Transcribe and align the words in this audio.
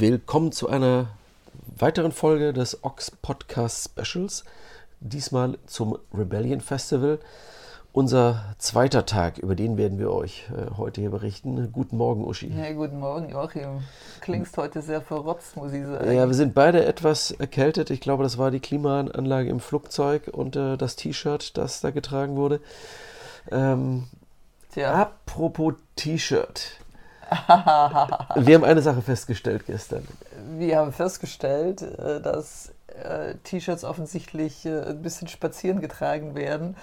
Willkommen 0.00 0.52
zu 0.52 0.68
einer 0.68 1.08
weiteren 1.76 2.12
Folge 2.12 2.52
des 2.52 2.84
Ox 2.84 3.10
Podcast 3.10 3.90
Specials. 3.90 4.44
Diesmal 5.00 5.58
zum 5.66 5.98
Rebellion 6.14 6.60
Festival. 6.60 7.18
Unser 7.92 8.54
zweiter 8.58 9.06
Tag, 9.06 9.38
über 9.38 9.56
den 9.56 9.76
werden 9.76 9.98
wir 9.98 10.12
euch 10.12 10.46
äh, 10.56 10.76
heute 10.76 11.00
hier 11.00 11.10
berichten. 11.10 11.72
Guten 11.72 11.96
Morgen, 11.96 12.24
Uschi. 12.24 12.46
Ja, 12.46 12.72
guten 12.74 13.00
Morgen, 13.00 13.28
Joachim. 13.28 13.80
Klingst 14.20 14.56
heute 14.56 14.82
sehr 14.82 15.00
verrotzt, 15.00 15.56
muss 15.56 15.72
ich 15.72 15.84
sagen. 15.84 16.12
Ja, 16.12 16.28
wir 16.28 16.34
sind 16.34 16.54
beide 16.54 16.84
etwas 16.84 17.32
erkältet. 17.32 17.90
Ich 17.90 18.00
glaube, 18.00 18.22
das 18.22 18.38
war 18.38 18.52
die 18.52 18.60
Klimaanlage 18.60 19.50
im 19.50 19.58
Flugzeug 19.58 20.28
und 20.30 20.54
äh, 20.54 20.76
das 20.76 20.94
T-Shirt, 20.94 21.58
das 21.58 21.80
da 21.80 21.90
getragen 21.90 22.36
wurde. 22.36 22.60
Ähm, 23.50 24.04
Tja. 24.72 24.94
Apropos 24.94 25.74
T-Shirt. 25.96 26.78
wir 28.36 28.54
haben 28.54 28.64
eine 28.64 28.80
Sache 28.80 29.02
festgestellt 29.02 29.66
gestern. 29.66 30.06
Wir 30.56 30.78
haben 30.78 30.92
festgestellt, 30.92 31.82
äh, 31.82 32.20
dass 32.20 32.72
äh, 33.02 33.34
T-Shirts 33.44 33.84
offensichtlich 33.84 34.64
äh, 34.64 34.90
ein 34.90 35.02
bisschen 35.02 35.28
spazieren 35.28 35.80
getragen 35.80 36.34
werden. 36.34 36.76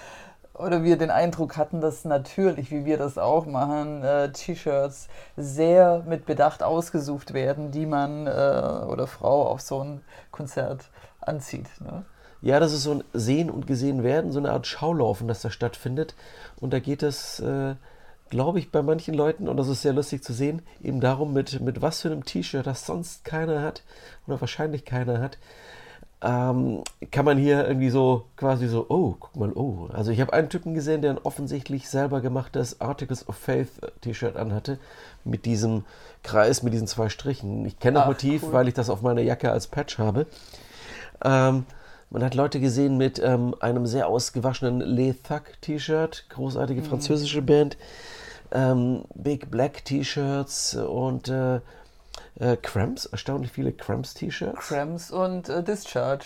Oder 0.53 0.83
wir 0.83 0.97
den 0.97 1.09
Eindruck 1.09 1.57
hatten, 1.57 1.81
dass 1.81 2.05
natürlich, 2.05 2.71
wie 2.71 2.85
wir 2.85 2.97
das 2.97 3.17
auch 3.17 3.45
machen, 3.45 4.05
T-Shirts 4.31 5.09
sehr 5.35 6.01
mit 6.07 6.25
Bedacht 6.25 6.63
ausgesucht 6.63 7.33
werden, 7.33 7.71
die 7.71 7.85
man 7.85 8.21
oder 8.25 9.05
Frau 9.05 9.49
auf 9.49 9.59
so 9.59 9.83
ein 9.83 10.01
Konzert 10.31 10.85
anzieht. 11.19 11.67
Ne? 11.81 12.05
Ja, 12.41 12.61
das 12.61 12.71
ist 12.71 12.83
so 12.83 12.91
ein 12.93 13.03
Sehen 13.11 13.49
und 13.49 13.67
Gesehen 13.67 14.01
werden, 14.01 14.31
so 14.31 14.39
eine 14.39 14.51
Art 14.51 14.65
Schaulaufen, 14.65 15.27
das 15.27 15.41
da 15.41 15.49
stattfindet. 15.49 16.15
Und 16.61 16.71
da 16.71 16.79
geht 16.79 17.03
es 17.03 17.41
äh, 17.41 17.75
glaube 18.29 18.59
ich, 18.59 18.71
bei 18.71 18.81
manchen 18.81 19.13
Leuten, 19.13 19.47
und 19.47 19.57
das 19.57 19.67
ist 19.67 19.81
sehr 19.81 19.93
lustig 19.93 20.23
zu 20.23 20.33
sehen, 20.33 20.61
eben 20.81 20.99
darum, 20.99 21.33
mit, 21.33 21.61
mit 21.61 21.81
was 21.81 22.01
für 22.01 22.09
einem 22.09 22.25
T-Shirt, 22.25 22.65
das 22.65 22.85
sonst 22.85 23.23
keiner 23.23 23.61
hat 23.61 23.83
oder 24.27 24.41
wahrscheinlich 24.41 24.85
keiner 24.85 25.19
hat, 25.19 25.37
ähm, 26.21 26.83
kann 27.11 27.25
man 27.25 27.37
hier 27.37 27.67
irgendwie 27.67 27.89
so 27.89 28.25
quasi 28.35 28.67
so, 28.67 28.87
oh, 28.89 29.15
guck 29.19 29.35
mal, 29.35 29.51
oh. 29.53 29.89
Also 29.93 30.11
ich 30.11 30.21
habe 30.21 30.33
einen 30.33 30.49
Typen 30.49 30.73
gesehen, 30.73 31.01
der 31.01 31.11
ein 31.11 31.19
offensichtlich 31.19 31.87
selber 31.87 32.21
gemachtes 32.21 32.81
Articles 32.81 33.27
of 33.29 33.35
Faith 33.35 33.69
T-Shirt 34.01 34.35
anhatte, 34.35 34.79
mit 35.23 35.45
diesem 35.45 35.83
Kreis, 36.23 36.63
mit 36.63 36.73
diesen 36.73 36.87
zwei 36.87 37.09
Strichen. 37.09 37.65
Ich 37.65 37.79
kenne 37.79 37.99
das 37.99 38.07
Motiv, 38.07 38.43
cool. 38.43 38.53
weil 38.53 38.67
ich 38.67 38.73
das 38.73 38.89
auf 38.89 39.01
meiner 39.01 39.21
Jacke 39.21 39.51
als 39.51 39.67
Patch 39.67 39.99
habe. 39.99 40.25
Ähm, 41.23 41.65
man 42.09 42.23
hat 42.23 42.35
Leute 42.35 42.59
gesehen 42.59 42.97
mit 42.97 43.19
ähm, 43.19 43.55
einem 43.59 43.85
sehr 43.85 44.07
ausgewaschenen 44.07 44.79
Le 44.79 45.15
Thug 45.21 45.43
T-Shirt, 45.61 46.25
großartige 46.29 46.81
mhm. 46.81 46.85
französische 46.85 47.41
Band 47.41 47.77
ähm, 48.51 49.03
Big 49.13 49.51
Black 49.51 49.85
T-Shirts 49.85 50.75
und 50.75 51.27
äh, 51.27 51.59
äh, 52.39 52.57
Cramps, 52.61 53.05
erstaunlich 53.05 53.51
viele 53.51 53.71
Cramps-T-Shirts. 53.71 54.67
Cramps 54.67 55.11
und 55.11 55.49
äh, 55.49 55.63
Discharge. 55.63 56.25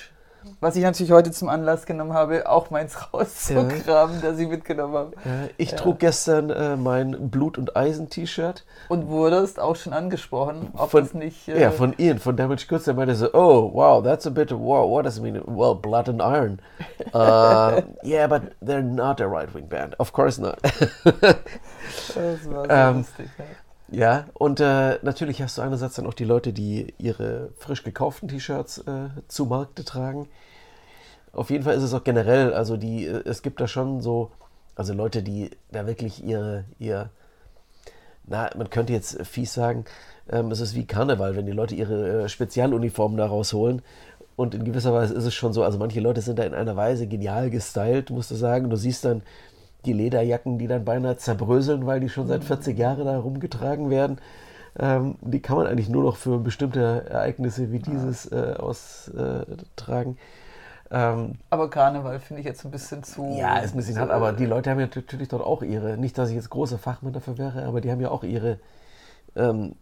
Was 0.62 0.76
ich 0.76 0.84
natürlich 0.84 1.12
heute 1.12 1.32
zum 1.32 1.50
Anlass 1.50 1.86
genommen 1.86 2.14
habe, 2.14 2.50
auch 2.50 2.70
meins 2.70 2.96
rauszukramen, 3.14 4.22
ja. 4.22 4.30
das 4.30 4.40
ich 4.40 4.48
mitgenommen 4.48 4.94
habe. 4.94 5.12
Ja, 5.26 5.50
ich 5.58 5.72
ja. 5.72 5.78
trug 5.78 6.00
gestern 6.00 6.50
äh, 6.50 6.76
mein 6.76 7.30
Blut- 7.30 7.58
und 7.58 7.76
Eisen-T-Shirt. 7.76 8.66
Und 8.88 9.08
wurdest 9.08 9.60
auch 9.60 9.76
schon 9.76 9.94
angesprochen, 9.94 10.72
ob 10.76 10.92
von, 10.92 11.04
es 11.04 11.14
nicht. 11.14 11.48
Äh 11.48 11.62
ja, 11.62 11.72
von 11.72 11.94
Ian, 11.98 12.20
von 12.20 12.36
Damage 12.36 12.66
Goods. 12.68 12.86
Der 12.86 12.94
meinte 12.94 13.16
so: 13.16 13.34
Oh, 13.34 13.72
wow, 13.74 14.04
that's 14.04 14.26
a 14.26 14.30
bit, 14.30 14.52
wow, 14.52 14.90
what 14.90 15.06
does 15.06 15.18
it 15.18 15.24
mean? 15.24 15.42
Well, 15.46 15.76
blood 15.76 16.10
and 16.10 16.22
iron. 16.22 16.60
uh, 17.14 17.82
yeah, 18.04 18.28
but 18.28 18.54
they're 18.62 18.82
not 18.82 19.22
a 19.22 19.28
right-wing 19.28 19.68
band. 19.68 19.96
Of 20.00 20.14
course 20.14 20.40
not. 20.40 20.62
das 21.22 22.46
war 22.46 22.66
so 22.66 22.70
ähm, 22.70 22.98
lustig, 22.98 23.30
ja. 23.38 23.46
Ja, 23.92 24.26
und 24.36 24.60
äh, 24.60 25.00
natürlich 25.02 25.42
hast 25.42 25.58
du 25.58 25.64
einerseits 25.64 25.96
dann 25.96 26.06
auch 26.06 26.14
die 26.14 26.26
Leute, 26.26 26.54
die 26.54 26.94
ihre 27.00 27.50
frisch 27.58 27.84
gekauften 27.84 28.30
T-Shirts 28.30 28.80
äh, 28.80 29.10
zu 29.28 29.46
Markte 29.46 29.84
tragen. 29.84 30.28
Auf 31.34 31.50
jeden 31.50 31.64
Fall 31.64 31.76
ist 31.76 31.84
es 31.84 31.94
auch 31.94 32.04
generell, 32.04 32.54
also 32.54 32.78
die, 32.78 33.08
äh, 33.08 33.24
es 33.26 33.42
gibt 33.42 33.60
da 33.60 33.68
schon 33.68 34.02
so, 34.02 34.32
also 34.76 34.94
Leute, 34.94 35.24
die 35.24 35.50
da 35.72 35.88
wirklich 35.88 36.24
ihre, 36.24 36.66
ihr, 36.78 37.10
na, 38.28 38.52
man 38.56 38.70
könnte 38.70 38.94
jetzt 38.94 39.26
fies 39.26 39.56
sagen, 39.56 39.86
ähm, 40.32 40.52
es 40.52 40.60
ist 40.60 40.76
wie 40.76 40.86
Karneval, 40.86 41.36
wenn 41.36 41.48
die 41.48 41.52
Leute 41.52 41.74
ihre 41.74 42.26
äh, 42.26 42.30
Spezialuniformen 42.30 43.18
da 43.18 43.26
rausholen. 43.26 43.82
Und 44.36 44.54
in 44.56 44.64
gewisser 44.64 44.94
Weise 44.94 45.16
ist 45.16 45.26
es 45.26 45.34
schon 45.34 45.52
so, 45.52 45.64
also 45.64 45.80
manche 45.80 46.00
Leute 46.00 46.22
sind 46.22 46.40
da 46.40 46.44
in 46.44 46.54
einer 46.54 46.76
Weise 46.76 47.08
genial 47.08 47.50
gestylt, 47.50 48.10
musst 48.12 48.32
du 48.32 48.36
sagen. 48.36 48.70
Du 48.70 48.78
siehst 48.78 49.04
dann 49.04 49.24
die 49.86 49.94
Lederjacken, 49.94 50.58
die 50.58 50.68
dann 50.68 50.86
beinahe 50.86 51.18
zerbröseln, 51.18 51.86
weil 51.86 52.00
die 52.00 52.10
schon 52.10 52.28
seit 52.28 52.44
40 52.44 52.78
Jahren 52.78 53.06
da 53.06 53.18
rumgetragen 53.18 53.90
werden. 53.90 54.20
Ähm, 54.78 55.16
die 55.22 55.42
kann 55.42 55.58
man 55.58 55.68
eigentlich 55.68 55.90
nur 55.90 56.04
noch 56.04 56.18
für 56.18 56.40
bestimmte 56.40 57.06
Ereignisse 57.10 57.72
wie 57.72 57.80
dieses 57.80 58.32
äh, 58.32 58.56
austragen. 58.58 60.18
Ähm, 60.92 61.36
aber 61.50 61.70
Karneval 61.70 62.20
finde 62.20 62.42
ich 62.42 62.46
jetzt 62.46 62.66
ein 62.66 62.72
bisschen 62.72 63.04
zu. 63.04 63.36
Ja, 63.38 63.60
ist 63.60 63.74
ein 63.74 63.78
bisschen 63.78 64.00
hart, 64.00 64.10
aber 64.10 64.34
die 64.34 64.46
Leute 64.46 64.70
haben 64.72 64.80
ja 64.80 64.88
natürlich 64.94 65.28
dort 65.28 65.44
auch 65.44 65.62
ihre, 65.62 65.98
nicht 65.98 66.18
dass 66.18 66.30
ich 66.30 66.36
jetzt 66.36 66.50
großer 66.50 66.78
Fachmann 66.78 67.14
dafür 67.14 67.38
wäre, 67.38 67.66
aber 67.66 67.80
die 67.82 67.92
haben 67.92 68.02
ja 68.02 68.10
auch 68.10 68.24
ihre 68.24 68.60
ähm, 69.36 69.76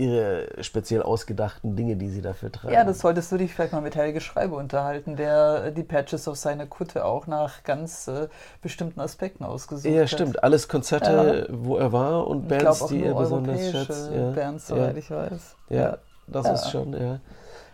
ihre 0.00 0.48
speziell 0.62 1.02
ausgedachten 1.02 1.76
Dinge, 1.76 1.96
die 1.96 2.08
sie 2.08 2.22
dafür 2.22 2.50
tragen. 2.50 2.72
Ja, 2.72 2.84
das 2.84 3.00
solltest 3.00 3.30
du 3.30 3.36
dich 3.36 3.54
vielleicht 3.54 3.72
mal 3.72 3.82
mit 3.82 3.94
Helge 3.94 4.20
Schreiber 4.20 4.56
unterhalten, 4.56 5.16
der 5.16 5.64
äh, 5.66 5.72
die 5.72 5.82
Patches 5.82 6.26
auf 6.26 6.36
seiner 6.36 6.66
Kutte 6.66 7.04
auch 7.04 7.26
nach 7.26 7.62
ganz 7.62 8.08
äh, 8.08 8.28
bestimmten 8.62 9.00
Aspekten 9.00 9.44
ausgesucht 9.44 9.86
hat. 9.86 9.94
Ja, 9.94 10.06
stimmt. 10.06 10.42
Alles 10.42 10.68
Konzerte, 10.68 11.46
ja. 11.48 11.54
wo 11.56 11.76
er 11.76 11.92
war 11.92 12.26
und 12.26 12.48
Bands, 12.48 12.78
glaub, 12.78 12.90
die 12.90 13.04
er 13.04 13.14
besonders 13.14 13.70
schätzt. 13.70 14.10
Ja. 14.12 14.30
Bands, 14.30 14.66
soweit 14.66 14.92
ja. 14.92 14.98
ich 14.98 15.10
weiß. 15.10 15.56
Ja, 15.68 15.98
das 16.26 16.48
ist 16.50 16.70
schon, 16.70 16.92
ja. 16.94 17.20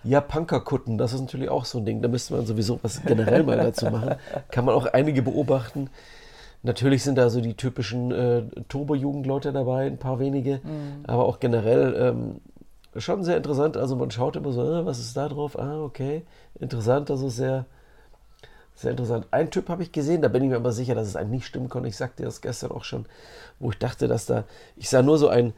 Ja, 0.02 0.20
Punkerkutten, 0.20 0.98
das 0.98 1.12
ist 1.12 1.20
natürlich 1.20 1.48
auch 1.48 1.64
so 1.64 1.78
ein 1.78 1.84
Ding. 1.84 2.00
Da 2.00 2.08
müsste 2.08 2.34
man 2.34 2.46
sowieso 2.46 2.78
was 2.82 3.02
generell 3.04 3.42
mal 3.42 3.56
dazu 3.56 3.86
machen. 3.86 4.14
Kann 4.50 4.64
man 4.64 4.74
auch 4.74 4.86
einige 4.86 5.22
beobachten, 5.22 5.90
Natürlich 6.66 7.04
sind 7.04 7.16
da 7.16 7.30
so 7.30 7.40
die 7.40 7.54
typischen 7.54 8.10
äh, 8.10 8.42
Turbo-Jugendleute 8.68 9.52
dabei, 9.52 9.86
ein 9.86 9.98
paar 9.98 10.18
wenige, 10.18 10.60
mhm. 10.64 11.04
aber 11.06 11.24
auch 11.24 11.38
generell 11.38 11.94
ähm, 11.96 12.40
schon 12.96 13.22
sehr 13.22 13.36
interessant. 13.36 13.76
Also 13.76 13.94
man 13.94 14.10
schaut 14.10 14.34
immer 14.34 14.50
so, 14.50 14.62
äh, 14.62 14.84
was 14.84 14.98
ist 14.98 15.16
da 15.16 15.28
drauf? 15.28 15.56
Ah, 15.56 15.80
okay, 15.80 16.24
interessant, 16.58 17.08
also 17.08 17.28
sehr, 17.28 17.66
sehr 18.74 18.90
interessant. 18.90 19.28
Ein 19.30 19.52
Typ 19.52 19.68
habe 19.68 19.84
ich 19.84 19.92
gesehen, 19.92 20.22
da 20.22 20.28
bin 20.28 20.42
ich 20.42 20.50
mir 20.50 20.56
aber 20.56 20.72
sicher, 20.72 20.96
dass 20.96 21.06
es 21.06 21.14
eigentlich 21.14 21.42
nicht 21.42 21.46
stimmen 21.46 21.68
konnte. 21.68 21.88
Ich 21.88 21.96
sagte 21.96 22.24
das 22.24 22.40
gestern 22.40 22.72
auch 22.72 22.82
schon, 22.82 23.06
wo 23.60 23.70
ich 23.70 23.78
dachte, 23.78 24.08
dass 24.08 24.26
da, 24.26 24.42
ich 24.76 24.88
sah 24.88 25.02
nur 25.02 25.18
so 25.18 25.28
einen 25.28 25.52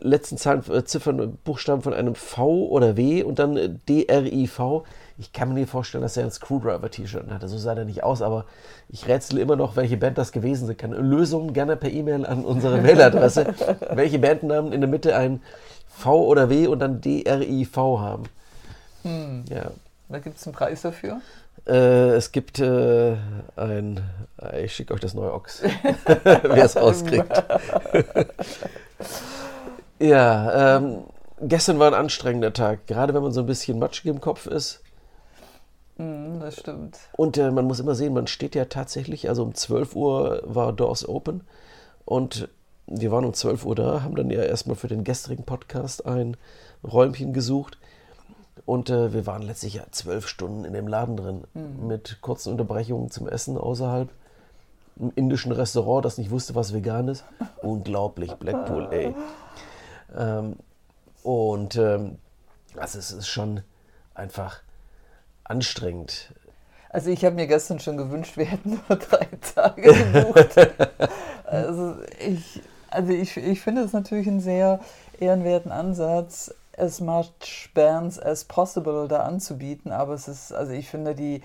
letzten 0.00 0.36
Zahlen, 0.36 0.62
äh, 0.70 0.84
Ziffern, 0.84 1.38
Buchstaben 1.44 1.82
von 1.82 1.94
einem 1.94 2.14
V 2.14 2.66
oder 2.68 2.96
W 2.96 3.22
und 3.22 3.38
dann 3.38 3.56
äh, 3.56 3.68
D-R-I-V. 3.88 4.84
Ich 5.18 5.32
kann 5.32 5.48
mir 5.48 5.60
nicht 5.60 5.70
vorstellen, 5.70 6.02
dass 6.02 6.16
er 6.16 6.24
ein 6.24 6.30
Screwdriver-T-Shirt 6.30 7.30
hatte. 7.30 7.48
So 7.48 7.58
sah 7.58 7.74
er 7.74 7.84
nicht 7.84 8.02
aus, 8.02 8.22
aber 8.22 8.46
ich 8.88 9.06
rätsel 9.06 9.38
immer 9.38 9.56
noch, 9.56 9.76
welche 9.76 9.96
Band 9.96 10.16
das 10.18 10.32
gewesen 10.32 10.66
sein 10.66 10.76
kann. 10.76 10.92
Lösungen 10.92 11.52
gerne 11.52 11.76
per 11.76 11.90
E-Mail 11.90 12.24
an 12.24 12.44
unsere 12.44 12.78
Mailadresse. 12.82 13.54
welche 13.92 14.18
Bandnamen 14.18 14.72
in 14.72 14.80
der 14.80 14.88
Mitte 14.88 15.14
ein 15.14 15.42
V 15.88 16.24
oder 16.24 16.48
W 16.48 16.66
und 16.66 16.78
dann 16.78 17.00
D-R-I-V 17.00 18.00
haben. 18.00 18.24
Hm. 19.02 19.44
Ja. 19.50 19.70
Da 20.08 20.18
gibt 20.18 20.38
es 20.38 20.46
einen 20.46 20.54
Preis 20.54 20.82
dafür? 20.82 21.20
Äh, 21.66 22.14
es 22.14 22.32
gibt 22.32 22.58
äh, 22.58 23.16
ein. 23.56 24.00
Ich 24.62 24.74
schicke 24.74 24.94
euch 24.94 25.00
das 25.00 25.14
neue 25.14 25.32
Ochs. 25.32 25.62
Wer 26.24 26.64
es 26.64 26.76
rauskriegt. 26.76 27.30
ja, 30.00 30.76
ähm, 30.76 31.04
gestern 31.40 31.78
war 31.78 31.88
ein 31.88 31.94
anstrengender 31.94 32.52
Tag. 32.52 32.86
Gerade 32.86 33.14
wenn 33.14 33.22
man 33.22 33.32
so 33.32 33.40
ein 33.40 33.46
bisschen 33.46 33.78
matschig 33.78 34.06
im 34.06 34.20
Kopf 34.20 34.46
ist 34.46 34.82
Mm, 36.00 36.40
das 36.40 36.58
stimmt. 36.58 36.98
Und 37.12 37.36
äh, 37.36 37.50
man 37.50 37.66
muss 37.66 37.78
immer 37.78 37.94
sehen, 37.94 38.14
man 38.14 38.26
steht 38.26 38.54
ja 38.54 38.64
tatsächlich, 38.64 39.28
also 39.28 39.42
um 39.42 39.54
12 39.54 39.94
Uhr 39.94 40.42
war 40.46 40.72
Doors 40.72 41.06
Open 41.06 41.42
und 42.06 42.48
wir 42.86 43.12
waren 43.12 43.26
um 43.26 43.34
12 43.34 43.66
Uhr 43.66 43.74
da, 43.74 44.02
haben 44.02 44.16
dann 44.16 44.30
ja 44.30 44.42
erstmal 44.42 44.76
für 44.76 44.88
den 44.88 45.04
gestrigen 45.04 45.44
Podcast 45.44 46.06
ein 46.06 46.38
Räumchen 46.82 47.34
gesucht 47.34 47.76
und 48.64 48.88
äh, 48.88 49.12
wir 49.12 49.26
waren 49.26 49.42
letztlich 49.42 49.74
ja 49.74 49.82
zwölf 49.90 50.26
Stunden 50.26 50.64
in 50.64 50.72
dem 50.72 50.88
Laden 50.88 51.18
drin 51.18 51.44
mhm. 51.52 51.86
mit 51.86 52.18
kurzen 52.22 52.52
Unterbrechungen 52.52 53.10
zum 53.10 53.28
Essen 53.28 53.58
außerhalb. 53.58 54.08
Im 54.98 55.12
indischen 55.16 55.52
Restaurant, 55.52 56.04
das 56.04 56.18
nicht 56.18 56.30
wusste, 56.30 56.54
was 56.54 56.74
vegan 56.74 57.08
ist. 57.08 57.24
Unglaublich, 57.62 58.32
Blackpool, 58.34 58.88
ey. 58.90 59.14
Ähm, 60.16 60.56
und 61.22 61.76
ähm, 61.76 62.18
also 62.76 62.98
es 62.98 63.12
ist 63.12 63.28
schon 63.28 63.62
einfach 64.14 64.60
anstrengend. 65.44 66.32
Also 66.88 67.10
ich 67.10 67.24
habe 67.24 67.36
mir 67.36 67.46
gestern 67.46 67.78
schon 67.78 67.96
gewünscht, 67.96 68.36
wir 68.36 68.46
hätten 68.46 68.80
nur 68.88 68.98
drei 68.98 69.28
Tage 69.54 69.82
gebucht. 69.82 70.56
also 71.44 71.96
ich, 72.18 72.62
also 72.90 73.12
ich, 73.12 73.36
ich 73.36 73.60
finde 73.60 73.82
es 73.82 73.92
natürlich 73.92 74.26
einen 74.26 74.40
sehr 74.40 74.80
ehrenwerten 75.18 75.70
Ansatz, 75.70 76.52
as 76.76 77.00
much 77.00 77.70
bands 77.74 78.18
as 78.18 78.44
possible 78.44 79.06
da 79.06 79.22
anzubieten, 79.22 79.92
aber 79.92 80.14
es 80.14 80.28
ist, 80.28 80.52
also 80.52 80.72
ich 80.72 80.88
finde 80.88 81.14
die 81.14 81.42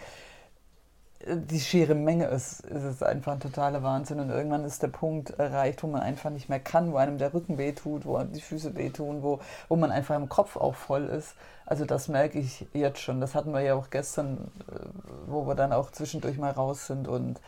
die 1.25 1.59
schiere 1.59 1.95
Menge 1.95 2.27
ist, 2.27 2.61
ist 2.61 2.83
es 2.83 3.03
einfach 3.03 3.33
ein 3.33 3.39
totaler 3.39 3.81
Wahnsinn. 3.81 4.19
Und 4.19 4.29
irgendwann 4.29 4.63
ist 4.63 4.83
der 4.83 4.89
Punkt 4.89 5.31
erreicht, 5.39 5.81
wo 5.81 5.87
man 5.87 6.01
einfach 6.01 6.29
nicht 6.29 6.49
mehr 6.49 6.59
kann, 6.59 6.91
wo 6.91 6.97
einem 6.97 7.17
der 7.17 7.33
Rücken 7.33 7.57
wehtut, 7.57 8.05
wo 8.05 8.21
die 8.23 8.41
Füße 8.41 8.75
wehtun, 8.75 9.23
wo, 9.23 9.39
wo 9.67 9.75
man 9.75 9.91
einfach 9.91 10.15
im 10.15 10.29
Kopf 10.29 10.55
auch 10.55 10.75
voll 10.75 11.05
ist. 11.05 11.35
Also 11.65 11.85
das 11.85 12.07
merke 12.07 12.39
ich 12.39 12.67
jetzt 12.73 12.99
schon. 12.99 13.21
Das 13.21 13.33
hatten 13.33 13.51
wir 13.51 13.61
ja 13.61 13.73
auch 13.73 13.89
gestern, 13.89 14.51
äh, 14.71 14.79
wo 15.27 15.47
wir 15.47 15.55
dann 15.55 15.73
auch 15.73 15.91
zwischendurch 15.91 16.37
mal 16.37 16.51
raus 16.51 16.85
sind 16.87 17.07
und 17.07 17.39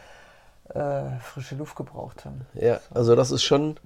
äh, 0.74 1.20
frische 1.22 1.56
Luft 1.56 1.76
gebraucht 1.76 2.26
haben. 2.26 2.46
Ja, 2.54 2.80
also 2.94 3.16
das 3.16 3.32
ist 3.32 3.44
schon, 3.44 3.78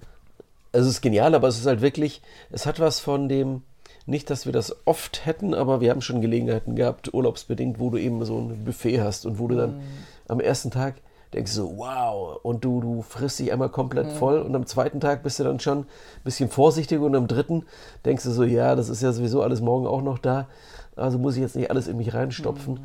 es 0.71 0.87
ist 0.87 1.01
genial, 1.01 1.35
aber 1.35 1.49
es 1.49 1.59
ist 1.59 1.65
halt 1.65 1.81
wirklich, 1.81 2.21
es 2.49 2.65
hat 2.65 2.79
was 2.79 2.99
von 2.99 3.27
dem, 3.27 3.63
nicht, 4.05 4.29
dass 4.29 4.45
wir 4.45 4.53
das 4.53 4.75
oft 4.85 5.25
hätten, 5.25 5.53
aber 5.53 5.81
wir 5.81 5.91
haben 5.91 6.01
schon 6.01 6.21
Gelegenheiten 6.21 6.75
gehabt, 6.75 7.13
urlaubsbedingt, 7.13 7.79
wo 7.79 7.89
du 7.89 7.97
eben 7.97 8.23
so 8.25 8.37
ein 8.37 8.65
Buffet 8.65 9.01
hast 9.01 9.25
und 9.25 9.39
wo 9.39 9.47
du 9.47 9.55
dann 9.55 9.77
mm. 9.77 9.81
am 10.27 10.39
ersten 10.39 10.71
Tag 10.71 10.95
denkst 11.33 11.51
so, 11.51 11.77
wow, 11.77 12.39
und 12.43 12.65
du, 12.65 12.81
du 12.81 13.01
frisst 13.03 13.39
dich 13.39 13.51
einmal 13.51 13.69
komplett 13.69 14.07
mm. 14.07 14.17
voll 14.17 14.39
und 14.39 14.55
am 14.55 14.65
zweiten 14.65 14.99
Tag 14.99 15.23
bist 15.23 15.39
du 15.39 15.43
dann 15.43 15.59
schon 15.59 15.79
ein 15.79 15.85
bisschen 16.23 16.49
vorsichtiger 16.49 17.03
und 17.03 17.15
am 17.15 17.27
dritten 17.27 17.63
denkst 18.05 18.23
du 18.23 18.31
so, 18.31 18.43
ja, 18.43 18.75
das 18.75 18.89
ist 18.89 19.01
ja 19.01 19.13
sowieso 19.13 19.41
alles 19.41 19.61
morgen 19.61 19.87
auch 19.87 20.01
noch 20.01 20.17
da, 20.17 20.47
also 20.95 21.17
muss 21.17 21.35
ich 21.35 21.41
jetzt 21.41 21.55
nicht 21.55 21.69
alles 21.69 21.87
in 21.87 21.97
mich 21.97 22.13
reinstopfen. 22.13 22.75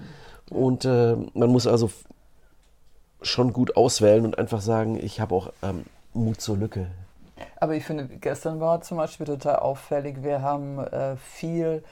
Mm. 0.50 0.54
Und 0.54 0.84
äh, 0.84 1.16
man 1.34 1.50
muss 1.50 1.66
also 1.66 1.90
schon 3.22 3.52
gut 3.52 3.76
auswählen 3.76 4.24
und 4.24 4.38
einfach 4.38 4.60
sagen, 4.60 4.98
ich 5.02 5.20
habe 5.20 5.34
auch 5.34 5.52
ähm, 5.62 5.84
Mut 6.14 6.40
zur 6.40 6.56
Lücke. 6.56 6.86
Aber 7.58 7.74
ich 7.74 7.84
finde, 7.84 8.06
gestern 8.06 8.60
war 8.60 8.80
zum 8.80 8.96
Beispiel 8.96 9.26
total 9.26 9.56
auffällig, 9.56 10.22
wir 10.22 10.42
haben 10.42 10.78
äh, 10.78 11.16
viel, 11.16 11.82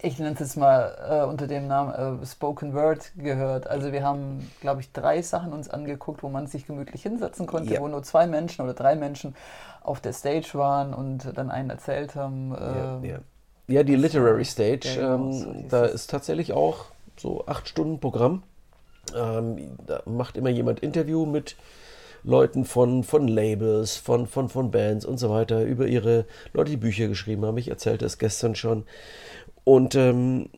ich 0.00 0.18
nenne 0.18 0.34
es 0.34 0.40
jetzt 0.40 0.56
mal 0.56 0.96
äh, 1.08 1.28
unter 1.28 1.46
dem 1.46 1.66
Namen 1.66 2.20
äh, 2.22 2.26
Spoken 2.26 2.74
Word 2.74 3.12
gehört. 3.16 3.66
Also 3.66 3.92
wir 3.92 4.02
haben, 4.02 4.50
glaube 4.60 4.80
ich, 4.80 4.92
drei 4.92 5.22
Sachen 5.22 5.52
uns 5.52 5.68
angeguckt, 5.68 6.22
wo 6.22 6.28
man 6.28 6.46
sich 6.46 6.66
gemütlich 6.66 7.02
hinsetzen 7.02 7.46
konnte, 7.46 7.74
ja. 7.74 7.80
wo 7.80 7.88
nur 7.88 8.02
zwei 8.02 8.26
Menschen 8.26 8.62
oder 8.62 8.74
drei 8.74 8.94
Menschen 8.94 9.34
auf 9.82 10.00
der 10.00 10.12
Stage 10.12 10.50
waren 10.54 10.94
und 10.94 11.36
dann 11.36 11.50
einen 11.50 11.70
erzählt 11.70 12.14
haben. 12.14 12.52
ja, 12.52 12.96
ähm, 12.96 13.04
ja. 13.04 13.18
ja, 13.68 13.82
die 13.82 13.96
Literary 13.96 14.44
Stage, 14.44 14.98
ähm, 15.00 15.32
so 15.32 15.54
da 15.68 15.84
ist 15.86 16.10
tatsächlich 16.10 16.52
auch 16.52 16.86
so 17.16 17.46
acht 17.46 17.68
Stunden 17.68 17.98
Programm. 17.98 18.42
Ähm, 19.16 19.76
da 19.86 20.02
macht 20.06 20.36
immer 20.36 20.50
jemand 20.50 20.80
Interview 20.80 21.26
mit 21.26 21.56
Leuten 22.24 22.64
von, 22.64 23.04
von 23.04 23.28
Labels, 23.28 23.96
von, 23.96 24.26
von, 24.26 24.48
von 24.48 24.70
Bands 24.70 25.04
und 25.04 25.18
so 25.18 25.30
weiter, 25.30 25.64
über 25.64 25.86
ihre 25.86 26.24
Leute, 26.52 26.70
die 26.70 26.76
Bücher 26.76 27.08
geschrieben 27.08 27.44
haben. 27.44 27.58
Ich 27.58 27.68
erzählte 27.68 28.04
es 28.04 28.18
gestern 28.18 28.54
schon. 28.54 28.84
Und 29.64 29.94
ähm, 29.94 30.48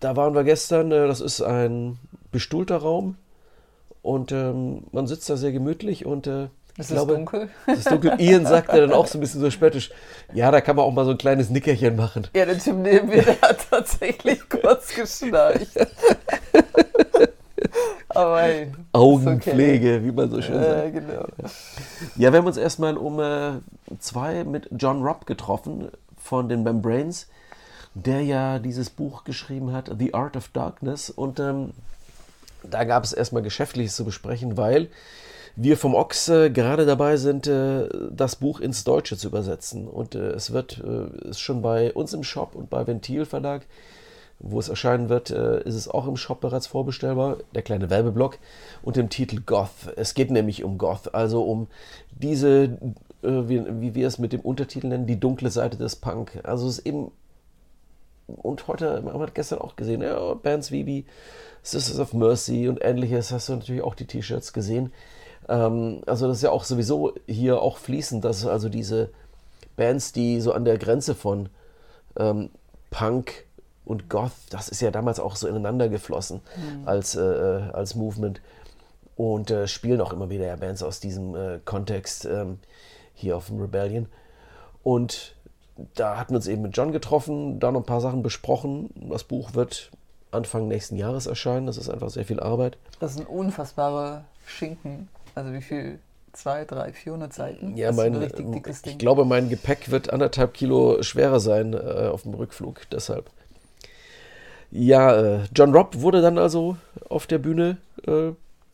da 0.00 0.16
waren 0.16 0.34
wir 0.34 0.44
gestern, 0.44 0.92
äh, 0.92 1.06
das 1.06 1.20
ist 1.20 1.40
ein 1.40 1.98
bestuhlter 2.30 2.76
Raum 2.76 3.16
und 4.02 4.32
ähm, 4.32 4.84
man 4.92 5.06
sitzt 5.06 5.28
da 5.30 5.36
sehr 5.36 5.52
gemütlich 5.52 6.04
und 6.04 6.26
äh, 6.26 6.48
ist 6.78 6.90
es 6.90 7.06
dunkel? 7.06 7.48
Es 7.66 7.78
ist 7.78 7.90
dunkel. 7.90 8.12
Ian 8.18 8.44
sagte 8.44 8.78
dann 8.78 8.92
auch 8.92 9.06
so 9.06 9.16
ein 9.16 9.20
bisschen 9.22 9.40
so 9.40 9.50
spöttisch, 9.50 9.90
ja, 10.34 10.50
da 10.50 10.60
kann 10.60 10.76
man 10.76 10.84
auch 10.84 10.92
mal 10.92 11.06
so 11.06 11.12
ein 11.12 11.18
kleines 11.18 11.48
Nickerchen 11.48 11.96
machen. 11.96 12.28
Ja, 12.36 12.44
der 12.44 12.58
Typ 12.58 12.76
neben 12.76 13.08
mir, 13.08 13.22
der 13.22 13.40
hat 13.40 13.66
tatsächlich 13.70 14.46
kurz 14.48 14.94
geschnarcht. 14.94 15.68
Aber 18.16 18.42
hey, 18.42 18.72
Augenpflege, 18.92 19.96
okay. 19.96 20.04
wie 20.04 20.12
man 20.12 20.30
so 20.30 20.42
schön 20.42 20.62
sagt. 20.62 20.86
Äh, 20.86 20.90
genau. 20.90 21.26
Ja, 22.16 22.32
wir 22.32 22.38
haben 22.38 22.46
uns 22.46 22.56
erstmal 22.56 22.96
um 22.96 23.20
äh, 23.20 23.52
zwei 23.98 24.44
mit 24.44 24.68
John 24.76 25.02
Robb 25.02 25.26
getroffen 25.26 25.88
von 26.16 26.48
den 26.48 26.62
Membranes, 26.62 27.28
der 27.94 28.22
ja 28.22 28.58
dieses 28.58 28.90
Buch 28.90 29.24
geschrieben 29.24 29.72
hat, 29.72 29.90
The 29.98 30.14
Art 30.14 30.36
of 30.36 30.48
Darkness. 30.48 31.10
Und 31.10 31.40
ähm, 31.40 31.70
da 32.62 32.84
gab 32.84 33.04
es 33.04 33.12
erstmal 33.12 33.42
Geschäftliches 33.42 33.96
zu 33.96 34.04
besprechen, 34.04 34.56
weil 34.56 34.88
wir 35.56 35.78
vom 35.78 35.94
Ochs 35.94 36.28
äh, 36.28 36.50
gerade 36.50 36.84
dabei 36.84 37.16
sind, 37.16 37.46
äh, 37.46 37.88
das 38.10 38.36
Buch 38.36 38.60
ins 38.60 38.84
Deutsche 38.84 39.16
zu 39.16 39.28
übersetzen. 39.28 39.88
Und 39.88 40.14
äh, 40.14 40.30
es 40.30 40.52
wird 40.52 40.82
äh, 40.84 41.30
ist 41.30 41.40
schon 41.40 41.62
bei 41.62 41.92
uns 41.92 42.12
im 42.12 42.24
Shop 42.24 42.54
und 42.54 42.68
bei 42.68 42.86
Ventil 42.86 43.24
Verlag 43.24 43.62
wo 44.38 44.58
es 44.58 44.68
erscheinen 44.68 45.08
wird, 45.08 45.30
äh, 45.30 45.62
ist 45.62 45.74
es 45.74 45.88
auch 45.88 46.06
im 46.06 46.16
Shop 46.16 46.40
bereits 46.40 46.66
vorbestellbar, 46.66 47.38
der 47.54 47.62
kleine 47.62 47.90
Werbeblock, 47.90 48.38
und 48.82 48.96
dem 48.96 49.08
Titel 49.08 49.40
Goth. 49.40 49.92
Es 49.96 50.14
geht 50.14 50.30
nämlich 50.30 50.62
um 50.62 50.78
Goth, 50.78 51.14
also 51.14 51.42
um 51.42 51.68
diese, 52.10 52.64
äh, 53.22 53.48
wie, 53.48 53.64
wie, 53.80 53.94
wir 53.94 54.06
es 54.06 54.18
mit 54.18 54.32
dem 54.32 54.40
Untertitel 54.40 54.88
nennen, 54.88 55.06
die 55.06 55.18
dunkle 55.18 55.50
Seite 55.50 55.78
des 55.78 55.96
Punk. 55.96 56.38
Also 56.44 56.68
es 56.68 56.78
ist 56.78 56.86
eben, 56.86 57.10
und 58.26 58.68
heute, 58.68 59.00
man 59.02 59.18
hat 59.20 59.34
gestern 59.34 59.60
auch 59.60 59.76
gesehen, 59.76 60.02
ja, 60.02 60.34
Bands 60.34 60.70
wie, 60.70 60.84
wie 60.86 61.06
Sisters 61.62 61.98
of 61.98 62.12
Mercy 62.12 62.68
und 62.68 62.84
ähnliches, 62.84 63.32
hast 63.32 63.48
du 63.48 63.54
natürlich 63.54 63.82
auch 63.82 63.94
die 63.94 64.06
T-Shirts 64.06 64.52
gesehen. 64.52 64.92
Ähm, 65.48 66.02
also 66.06 66.28
das 66.28 66.38
ist 66.38 66.42
ja 66.42 66.50
auch 66.50 66.64
sowieso 66.64 67.14
hier 67.26 67.62
auch 67.62 67.78
fließend, 67.78 68.24
dass 68.24 68.46
also 68.46 68.68
diese 68.68 69.10
Bands, 69.76 70.12
die 70.12 70.40
so 70.40 70.52
an 70.52 70.64
der 70.64 70.78
Grenze 70.78 71.14
von 71.14 71.48
ähm, 72.18 72.50
Punk, 72.90 73.45
und 73.86 74.10
Goth, 74.10 74.32
das 74.50 74.68
ist 74.68 74.82
ja 74.82 74.90
damals 74.90 75.20
auch 75.20 75.36
so 75.36 75.46
ineinander 75.46 75.88
geflossen 75.88 76.40
mhm. 76.56 76.88
als, 76.88 77.14
äh, 77.14 77.22
äh, 77.22 77.70
als 77.70 77.94
Movement. 77.94 78.40
Und 79.16 79.50
äh, 79.50 79.66
spielen 79.66 80.02
auch 80.02 80.12
immer 80.12 80.28
wieder 80.28 80.44
ja, 80.44 80.56
Bands 80.56 80.82
aus 80.82 81.00
diesem 81.00 81.34
äh, 81.34 81.58
Kontext 81.64 82.26
ähm, 82.26 82.58
hier 83.14 83.36
auf 83.36 83.46
dem 83.46 83.60
Rebellion. 83.60 84.08
Und 84.82 85.34
da 85.94 86.18
hatten 86.18 86.32
wir 86.32 86.36
uns 86.36 86.48
eben 86.48 86.62
mit 86.62 86.76
John 86.76 86.92
getroffen, 86.92 87.60
da 87.60 87.70
noch 87.70 87.80
ein 87.80 87.86
paar 87.86 88.00
Sachen 88.00 88.22
besprochen. 88.22 88.90
Das 89.08 89.24
Buch 89.24 89.54
wird 89.54 89.90
Anfang 90.32 90.68
nächsten 90.68 90.96
Jahres 90.96 91.26
erscheinen. 91.26 91.66
Das 91.66 91.78
ist 91.78 91.88
einfach 91.88 92.10
sehr 92.10 92.24
viel 92.24 92.40
Arbeit. 92.40 92.76
Das 92.98 93.14
sind 93.14 93.26
unfassbare 93.28 94.24
Schinken. 94.46 95.08
Also 95.34 95.52
wie 95.52 95.62
viel? 95.62 95.98
Zwei, 96.32 96.66
drei, 96.66 96.92
400 96.92 97.32
Seiten? 97.32 97.76
Ja, 97.78 97.92
mein, 97.92 98.20
ich 98.84 98.98
glaube, 98.98 99.24
mein 99.24 99.48
Gepäck 99.48 99.90
wird 99.90 100.12
anderthalb 100.12 100.52
Kilo 100.52 101.02
schwerer 101.02 101.40
sein 101.40 101.72
äh, 101.72 102.10
auf 102.12 102.24
dem 102.24 102.34
Rückflug. 102.34 102.82
Deshalb. 102.90 103.30
Ja, 104.70 105.16
äh, 105.16 105.40
John 105.54 105.74
Robb 105.74 106.00
wurde 106.00 106.20
dann 106.20 106.38
also 106.38 106.76
auf 107.08 107.26
der 107.26 107.38
Bühne 107.38 107.78
äh, 108.06 108.32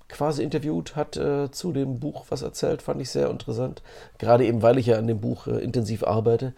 quasi 0.09 0.43
interviewt, 0.43 0.97
hat 0.97 1.17
äh, 1.17 1.51
zu 1.51 1.73
dem 1.73 2.01
Buch 2.01 2.27
was 2.29 2.43
erzählt, 2.43 2.83
fand 2.83 3.01
ich 3.01 3.11
sehr 3.11 3.31
interessant. 3.31 3.83
Gerade 4.19 4.45
eben, 4.45 4.63
weil 4.63 4.79
ich 4.79 4.87
ja 4.87 4.99
an 4.99 5.07
dem 5.07 5.21
Buch 5.21 5.47
intensiv 5.47 6.05
arbeite. 6.05 6.55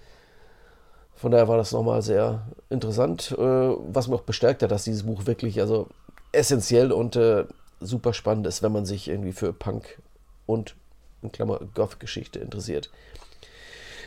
Von 1.15 1.31
daher 1.31 1.49
war 1.49 1.57
das 1.57 1.73
nochmal 1.73 2.03
sehr 2.03 2.43
interessant, 2.71 3.33
was 3.39 4.09
mir 4.09 4.17
auch 4.17 4.23
bestärkt 4.23 4.65
hat, 4.65 4.73
dass 4.73 4.83
dieses 4.83 5.05
Buch 5.05 5.27
wirklich 5.27 5.61
also 5.61 5.87
essentiell 6.33 6.91
und 6.91 7.17
super 7.81 8.13
spannend 8.13 8.49
ist, 8.49 8.65
wenn 8.65 8.73
man 8.73 8.85
sich 8.85 9.09
irgendwie 9.09 9.33
für 9.33 9.53
Punk 9.53 10.03
und 10.45 10.75
in 11.23 11.31
Klammer 11.31 11.61
Goth-Geschichte 11.75 12.41
interessiert. 12.41 12.91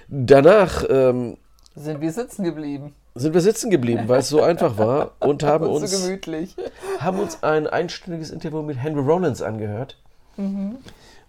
Danach 0.10 0.84
ähm, 0.90 1.38
sind 1.76 2.02
wir 2.02 2.12
sitzen 2.12 2.44
geblieben 2.44 2.94
sind 3.20 3.34
wir 3.34 3.42
sitzen 3.42 3.70
geblieben, 3.70 4.04
weil 4.08 4.20
es 4.20 4.30
so 4.30 4.42
einfach 4.42 4.78
war 4.78 5.12
und 5.20 5.44
haben 5.44 5.68
uns, 5.68 5.92
so 5.92 6.10
haben 7.00 7.20
uns 7.20 7.44
ein 7.44 7.68
einstündiges 7.68 8.32
Interview 8.32 8.62
mit 8.62 8.78
Henry 8.78 9.02
Rollins 9.02 9.42
angehört. 9.42 9.98
Mhm. 10.38 10.78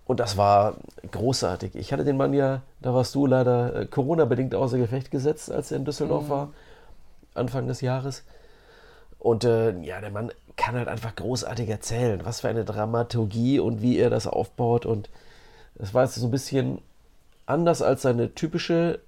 Und 0.07 0.21
das 0.21 0.37
war 0.37 0.77
großartig. 1.11 1.75
Ich 1.75 1.93
hatte 1.93 2.05
den 2.05 2.17
Mann 2.17 2.33
ja, 2.33 2.63
da 2.81 2.95
warst 2.95 3.15
du 3.15 3.27
leider 3.27 3.75
äh, 3.75 3.87
Corona-bedingt 3.87 4.55
außer 4.55 4.79
Gefecht 4.79 5.11
gesetzt, 5.11 5.53
als 5.53 5.71
er 5.71 5.77
in 5.77 5.85
Düsseldorf 5.85 6.25
mhm. 6.25 6.31
war, 6.31 6.49
Anfang 7.35 7.69
des 7.69 7.83
Jahres. 7.83 8.25
Und 9.19 9.45
äh, 9.45 9.79
ja, 9.81 10.01
der 10.01 10.11
Mann 10.11 10.33
kann 10.57 10.77
halt 10.77 10.89
einfach 10.89 11.15
großartig 11.15 11.69
erzählen, 11.69 12.21
was 12.25 12.41
für 12.41 12.49
eine 12.49 12.65
Dramaturgie 12.65 13.59
und 13.59 13.83
wie 13.83 13.99
er 13.99 14.09
das 14.09 14.27
aufbaut. 14.27 14.87
Und 14.87 15.11
es 15.77 15.93
war 15.93 16.05
jetzt 16.05 16.15
so 16.15 16.27
ein 16.27 16.31
bisschen 16.31 16.81
anders 17.47 17.83
als 17.83 18.03
seine 18.03 18.35
typische 18.35 19.01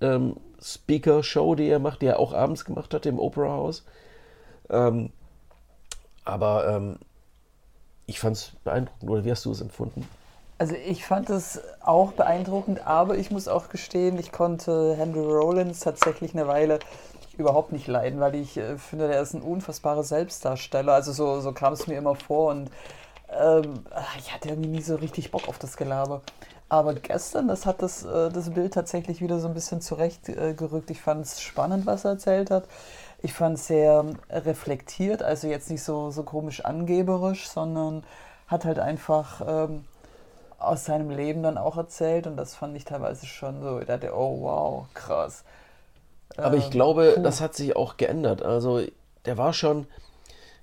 ähm, 0.00 0.36
Speaker-Show, 0.62 1.54
die 1.54 1.68
er 1.68 1.78
macht, 1.78 2.02
die 2.02 2.06
er 2.06 2.18
auch 2.18 2.32
abends 2.32 2.64
gemacht 2.64 2.94
hat 2.94 3.06
im 3.06 3.18
Opera 3.18 3.48
House. 3.48 3.84
Ähm, 4.70 5.10
aber 6.24 6.68
ähm, 6.68 6.98
ich 8.06 8.20
fand 8.20 8.36
es 8.36 8.52
beeindruckend. 8.64 9.10
Oder 9.10 9.24
wie 9.24 9.30
hast 9.30 9.44
du 9.44 9.50
es 9.50 9.60
empfunden? 9.60 10.08
Also 10.58 10.74
ich 10.74 11.04
fand 11.04 11.28
es 11.30 11.60
auch 11.80 12.12
beeindruckend, 12.12 12.86
aber 12.86 13.16
ich 13.16 13.32
muss 13.32 13.48
auch 13.48 13.68
gestehen, 13.68 14.16
ich 14.18 14.30
konnte 14.30 14.94
Henry 14.96 15.18
Rollins 15.18 15.80
tatsächlich 15.80 16.34
eine 16.34 16.46
Weile 16.46 16.78
überhaupt 17.36 17.72
nicht 17.72 17.88
leiden, 17.88 18.20
weil 18.20 18.34
ich 18.36 18.56
äh, 18.56 18.78
finde, 18.78 19.08
der 19.08 19.20
ist 19.20 19.34
ein 19.34 19.42
unfassbarer 19.42 20.04
Selbstdarsteller. 20.04 20.92
Also 20.92 21.12
so, 21.12 21.40
so 21.40 21.52
kam 21.52 21.72
es 21.72 21.86
mir 21.86 21.98
immer 21.98 22.14
vor 22.14 22.50
und 22.50 22.70
ähm, 23.30 23.84
ich 24.18 24.32
hatte 24.32 24.50
irgendwie 24.50 24.68
nie 24.68 24.82
so 24.82 24.96
richtig 24.96 25.30
Bock 25.30 25.48
auf 25.48 25.58
das 25.58 25.76
Gelaber. 25.76 26.20
Aber 26.72 26.94
gestern, 26.94 27.48
das 27.48 27.66
hat 27.66 27.82
das, 27.82 28.02
äh, 28.02 28.30
das 28.30 28.48
Bild 28.48 28.72
tatsächlich 28.72 29.20
wieder 29.20 29.38
so 29.40 29.46
ein 29.46 29.52
bisschen 29.52 29.82
zurechtgerückt. 29.82 30.88
Ich 30.88 31.02
fand 31.02 31.26
es 31.26 31.42
spannend, 31.42 31.84
was 31.84 32.06
er 32.06 32.12
erzählt 32.12 32.50
hat. 32.50 32.64
Ich 33.20 33.34
fand 33.34 33.58
es 33.58 33.66
sehr 33.66 34.06
reflektiert, 34.30 35.22
also 35.22 35.48
jetzt 35.48 35.68
nicht 35.68 35.82
so, 35.82 36.10
so 36.10 36.22
komisch 36.22 36.64
angeberisch, 36.64 37.46
sondern 37.46 38.04
hat 38.46 38.64
halt 38.64 38.78
einfach 38.78 39.42
ähm, 39.46 39.84
aus 40.58 40.86
seinem 40.86 41.10
Leben 41.10 41.42
dann 41.42 41.58
auch 41.58 41.76
erzählt 41.76 42.26
und 42.26 42.38
das 42.38 42.54
fand 42.54 42.74
ich 42.74 42.86
teilweise 42.86 43.26
schon 43.26 43.60
so, 43.60 43.78
ich 43.78 43.86
dachte, 43.86 44.16
oh 44.16 44.40
wow, 44.40 44.86
krass. 44.94 45.44
Aber 46.38 46.56
ich 46.56 46.64
ähm, 46.64 46.70
glaube, 46.70 47.12
puh. 47.16 47.22
das 47.22 47.42
hat 47.42 47.54
sich 47.54 47.76
auch 47.76 47.98
geändert. 47.98 48.40
Also 48.40 48.80
der 49.26 49.36
war 49.36 49.52
schon, 49.52 49.86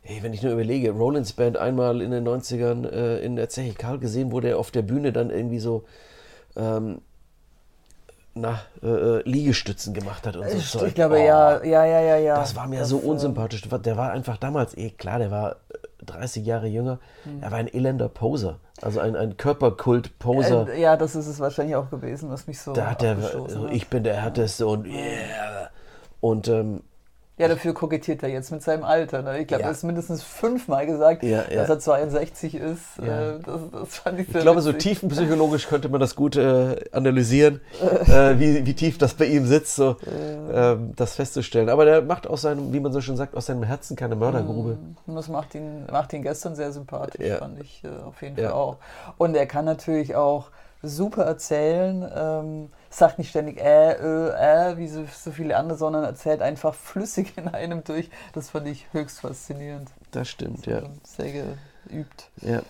Hey, 0.02 0.24
wenn 0.24 0.34
ich 0.34 0.42
nur 0.42 0.54
überlege, 0.54 0.92
Rollins 0.92 1.34
Band 1.34 1.58
einmal 1.58 2.02
in 2.02 2.12
den 2.12 2.28
90ern 2.28 2.90
äh, 2.90 3.20
in 3.20 3.36
der 3.36 3.50
Zeche 3.50 3.74
Karl 3.74 4.00
gesehen, 4.00 4.32
wo 4.32 4.40
der 4.40 4.58
auf 4.58 4.72
der 4.72 4.82
Bühne 4.82 5.12
dann 5.12 5.30
irgendwie 5.30 5.60
so 5.60 5.84
ähm, 6.56 7.02
na, 8.34 8.62
äh, 8.82 8.88
äh 8.88 9.22
Liegestützen 9.30 9.94
gemacht 9.94 10.26
hat 10.26 10.36
und 10.36 10.50
so 10.50 10.58
Ich, 10.58 10.72
Zeug. 10.72 10.96
glaube, 10.96 11.16
Oh, 11.16 11.18
ja, 11.18 11.64
ja, 11.64 11.86
ja, 11.86 12.02
ja, 12.02 12.18
ja. 12.18 12.36
Das 12.36 12.56
war 12.56 12.68
mir 12.68 12.86
so 12.86 13.00
äh, 13.00 13.04
unsympathisch. 13.06 13.62
Der 13.62 13.98
war 13.98 14.12
einfach 14.12 14.38
damals, 14.38 14.78
eh 14.78 14.92
klar, 14.92 15.20
der 15.20 15.32
war 15.32 15.52
äh, 15.52 16.06
30 16.06 16.46
Jahre 16.46 16.68
jünger. 16.68 17.00
Er 17.42 17.52
war 17.52 17.58
ein 17.58 17.68
elender 17.68 18.10
Poser. 18.10 18.60
Also 18.82 19.02
ein, 19.02 19.16
ein 19.16 19.36
Körperkult-Poser. 19.36 20.70
Äh, 20.70 20.82
ja, 20.82 20.96
das 20.96 21.16
ist 21.16 21.28
es 21.28 21.40
wahrscheinlich 21.40 21.76
auch 21.76 21.90
gewesen, 21.90 22.30
was 22.30 22.48
mich 22.48 22.62
so 22.62 22.74
da 22.74 22.92
hat 22.92 23.02
der, 23.02 23.18
ich 23.72 23.88
bin 23.88 24.04
der 24.04 24.22
Härteste 24.22 24.66
und 24.66 24.88
yeah. 24.88 25.70
Und 26.22 26.48
ähm, 26.48 26.82
Ja, 27.40 27.48
dafür 27.48 27.74
kokettiert 27.74 28.22
er 28.22 28.30
jetzt 28.30 28.52
mit 28.52 28.62
seinem 28.62 28.84
Alter. 28.84 29.22
Ne? 29.22 29.40
Ich 29.40 29.48
glaube, 29.48 29.62
Ja. 29.64 29.70
er 29.70 29.72
ist 29.72 29.84
mindestens 29.84 30.22
fünfmal 30.22 30.86
gesagt, 30.86 31.24
Ja, 31.24 31.44
ja. 31.50 31.62
dass 31.62 31.70
er 31.70 31.80
62 31.80 32.54
ist. 32.56 33.00
Äh, 33.00 33.40
das, 33.44 33.62
das 33.72 33.96
fand 33.98 34.20
ich 34.20 34.28
ich 34.28 34.34
sehr 34.34 34.42
glaube, 34.42 34.62
so 34.62 34.70
witzig. 34.74 34.92
tiefenpsychologisch 34.92 35.68
könnte 35.68 35.88
man 35.90 36.02
das 36.02 36.16
gut 36.18 36.36
äh, 36.36 36.76
analysieren, 36.92 37.62
äh, 38.08 38.38
wie, 38.40 38.66
wie 38.66 38.74
tief 38.74 38.98
das 38.98 39.14
bei 39.14 39.26
ihm 39.26 39.46
sitzt, 39.46 39.76
so 39.78 39.96
ähm, 40.54 40.92
das 40.98 41.16
festzustellen. 41.16 41.70
Aber 41.70 41.86
der 41.86 42.02
macht 42.02 42.28
aus 42.28 42.42
seinem, 42.42 42.74
wie 42.74 42.80
man 42.82 42.92
so 42.92 43.00
schön 43.02 43.16
sagt, 43.16 43.36
aus 43.36 43.46
seinem 43.46 43.64
Herzen 43.64 43.96
keine 43.96 44.16
Mördergrube. 44.18 44.78
Und 45.08 45.16
das 45.16 45.30
macht 45.30 45.56
ihn, 45.56 45.86
macht 45.92 46.12
ihn 46.14 46.24
gestern 46.24 46.56
sehr 46.56 46.72
sympathisch, 46.74 47.26
fand 47.40 47.60
ich 47.62 47.84
äh, 47.86 47.88
auf 48.06 48.22
jeden. 48.22 48.36
Fall 48.36 48.52
auch. 48.52 48.78
Und 49.18 49.34
er 49.36 49.46
kann 49.46 49.64
natürlich 49.66 50.16
auch 50.16 50.48
super 50.82 51.24
erzählen, 51.24 52.10
ähm, 52.16 52.70
sagt 52.90 53.20
nicht 53.20 53.30
ständig 53.30 53.60
äh, 53.60 53.92
äh, 53.92 54.72
äh, 54.72 54.78
wie 54.78 54.88
so, 54.88 55.06
so 55.12 55.32
viele 55.32 55.58
andere, 55.58 55.78
sondern 55.78 56.04
erzählt 56.04 56.42
einfach 56.42 56.74
flüssig 56.76 57.34
in 57.38 57.48
einem 57.48 57.84
durch. 57.84 58.10
Das 58.34 58.52
fand 58.52 58.68
ich 58.68 58.88
höchst 58.92 59.22
faszinierend. 59.22 59.90
Das 60.12 60.30
stimmt, 60.30 60.66
ja. 60.66 60.80
Und 60.80 61.06
Sehr 61.06 61.32
geübt. 61.88 62.30
Ja. 62.42 62.62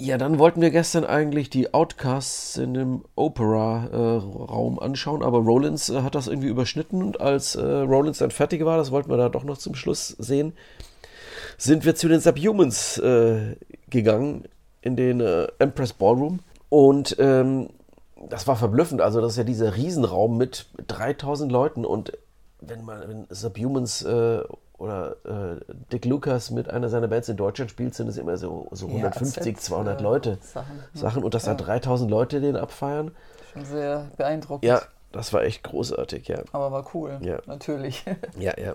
Ja, 0.00 0.16
dann 0.16 0.38
wollten 0.38 0.60
wir 0.60 0.70
gestern 0.70 1.04
eigentlich 1.04 1.50
die 1.50 1.74
Outcasts 1.74 2.56
in 2.56 2.72
dem 2.72 3.04
Opera-Raum 3.16 4.78
anschauen, 4.78 5.24
aber 5.24 5.38
Rollins 5.38 5.88
äh, 5.88 6.02
hat 6.02 6.14
das 6.14 6.28
irgendwie 6.28 6.46
überschnitten 6.46 7.02
und 7.02 7.20
als 7.20 7.56
äh, 7.56 7.64
Rollins 7.64 8.18
dann 8.18 8.30
fertig 8.30 8.64
war, 8.64 8.76
das 8.76 8.92
wollten 8.92 9.10
wir 9.10 9.16
da 9.16 9.28
doch 9.28 9.42
noch 9.42 9.58
zum 9.58 9.74
Schluss 9.74 10.08
sehen, 10.10 10.52
sind 11.56 11.84
wir 11.84 11.96
zu 11.96 12.06
den 12.06 12.20
Subhumans 12.20 12.98
äh, 12.98 13.56
gegangen 13.90 14.44
in 14.82 14.94
den 14.94 15.20
äh, 15.20 15.48
Empress 15.58 15.92
Ballroom 15.92 16.38
und 16.68 17.16
ähm, 17.18 17.70
das 18.28 18.46
war 18.46 18.56
verblüffend. 18.56 19.00
Also 19.00 19.20
das 19.20 19.32
ist 19.32 19.38
ja 19.38 19.44
dieser 19.44 19.76
Riesenraum 19.76 20.36
mit 20.36 20.66
3000 20.86 21.50
Leuten 21.52 21.84
und 21.84 22.12
wenn 22.60 22.84
man 22.84 23.08
wenn 23.08 23.26
Subhumans 23.30 24.02
äh, 24.02 24.40
oder 24.78 25.16
äh, 25.24 25.74
Dick 25.92 26.04
Lucas 26.04 26.50
mit 26.50 26.70
einer 26.70 26.88
seiner 26.88 27.08
Bands 27.08 27.28
in 27.28 27.36
Deutschland 27.36 27.70
spielt, 27.70 27.94
sind 27.94 28.08
es 28.08 28.16
immer 28.16 28.36
so, 28.36 28.68
so 28.72 28.86
150, 28.86 29.36
erzählt, 29.38 29.60
200 29.60 30.00
äh, 30.00 30.02
Leute. 30.02 30.38
Sachen. 30.40 30.78
Ja. 30.94 31.00
Sachen 31.00 31.24
und 31.24 31.34
dass 31.34 31.44
da 31.44 31.54
3000 31.54 32.10
Leute 32.10 32.40
den 32.40 32.56
abfeiern. 32.56 33.10
Schon 33.52 33.64
sehr 33.64 34.08
beeindruckend. 34.16 34.64
Ja, 34.64 34.82
das 35.12 35.32
war 35.32 35.42
echt 35.42 35.64
großartig, 35.64 36.28
ja. 36.28 36.42
Aber 36.52 36.70
war 36.70 36.84
cool, 36.94 37.18
Ja. 37.22 37.38
natürlich. 37.46 38.04
Ja, 38.38 38.52
ja. 38.58 38.74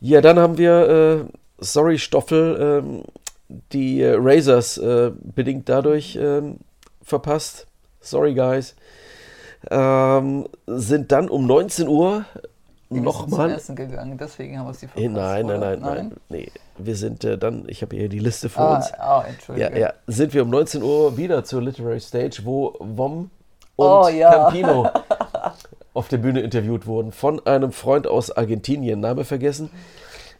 Ja, 0.00 0.20
dann 0.20 0.38
haben 0.38 0.58
wir, 0.58 0.88
äh, 0.88 1.24
sorry 1.58 1.98
Stoffel, 1.98 2.82
ähm, 2.84 3.02
die 3.72 4.00
äh, 4.02 4.14
Razors 4.18 4.80
bedingt 4.80 5.68
dadurch 5.68 6.16
ähm, 6.20 6.58
verpasst. 7.08 7.66
Sorry, 8.00 8.34
guys. 8.34 8.74
Ähm, 9.70 10.46
sind 10.66 11.10
dann 11.12 11.28
um 11.28 11.46
19 11.46 11.88
Uhr 11.88 12.24
nochmal. 12.90 13.50
Essen 13.50 13.74
gegangen, 13.76 14.16
deswegen 14.18 14.58
haben 14.58 14.66
wir 14.68 14.74
sie 14.74 14.86
Äh, 14.86 14.88
verpasst. 14.88 15.10
Nein, 15.14 15.46
nein, 15.46 15.60
nein, 15.60 15.80
nein, 15.80 16.12
Nee, 16.28 16.50
wir 16.78 16.94
sind 16.96 17.24
äh, 17.24 17.36
dann, 17.36 17.64
ich 17.68 17.82
habe 17.82 17.96
hier 17.96 18.08
die 18.08 18.20
Liste 18.20 18.48
vor 18.48 18.64
Ah, 18.64 18.76
uns. 18.76 18.92
ah, 18.94 18.98
Ja, 18.98 19.24
Entschuldigung. 19.28 19.76
ja, 19.76 19.92
sind 20.06 20.32
wir 20.32 20.42
um 20.42 20.50
19 20.50 20.82
Uhr 20.82 21.16
wieder 21.16 21.44
zur 21.44 21.60
Literary 21.62 22.00
Stage, 22.00 22.40
wo 22.44 22.74
Wom 22.78 23.30
und 23.76 23.86
Oh, 23.86 24.08
ja. 24.08 24.30
Campino 24.44 24.88
auf 25.94 26.08
der 26.08 26.18
Bühne 26.18 26.40
interviewt 26.40 26.86
wurden 26.86 27.12
von 27.12 27.44
einem 27.46 27.72
Freund 27.72 28.06
aus 28.06 28.30
Argentinien, 28.30 29.00
Name 29.00 29.24
vergessen, 29.24 29.70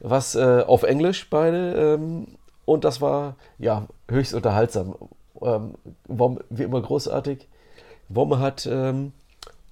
was 0.01 0.37
äh, 0.37 0.63
auf 0.67 0.85
Englisch 0.85 1.29
beide 1.29 1.95
ähm, 1.95 2.29
und 2.65 2.85
das 2.85 3.01
war 3.01 3.35
ja 3.59 3.87
höchst 4.09 4.33
unterhaltsam. 4.35 4.95
Ähm, 5.43 5.75
Wom, 6.07 6.41
wie 6.51 6.65
immer 6.65 6.81
großartig. 6.81 7.47
Wom 8.09 8.39
hat 8.39 8.67
ähm, 8.71 9.13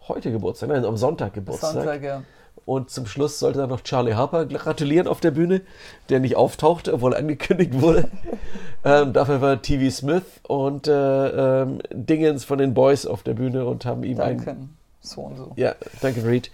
heute 0.09 0.31
Geburtstag, 0.31 0.69
nein, 0.69 0.85
am 0.85 0.97
Sonntag 0.97 1.35
Geburtstag. 1.35 1.73
Sonntag, 1.73 2.03
ja. 2.03 2.23
Und 2.65 2.91
zum 2.91 3.07
Schluss 3.07 3.39
sollte 3.39 3.61
dann 3.61 3.69
noch 3.69 3.83
Charlie 3.83 4.15
Harper 4.15 4.47
gratulieren 4.47 5.07
auf 5.07 5.21
der 5.21 5.31
Bühne, 5.31 5.61
der 6.09 6.19
nicht 6.19 6.37
auftauchte, 6.37 6.93
obwohl 6.95 7.15
angekündigt 7.15 7.81
wurde. 7.81 8.09
ähm, 8.85 9.13
dafür 9.13 9.41
war 9.41 9.63
TV 9.63 9.91
Smith 9.95 10.25
und 10.43 10.89
äh, 10.89 11.63
ähm, 11.63 11.81
Dingens 11.93 12.45
von 12.45 12.59
den 12.59 12.75
Boys 12.75 13.07
auf 13.07 13.23
der 13.23 13.35
Bühne 13.35 13.67
und 13.67 13.85
haben 13.85 14.03
ihm 14.03 14.21
ein, 14.21 14.39
Danke. 14.39 14.57
So 15.01 15.21
und 15.21 15.37
so. 15.37 15.53
ja, 15.55 15.77
danke 16.01 16.25
Reed, 16.25 16.51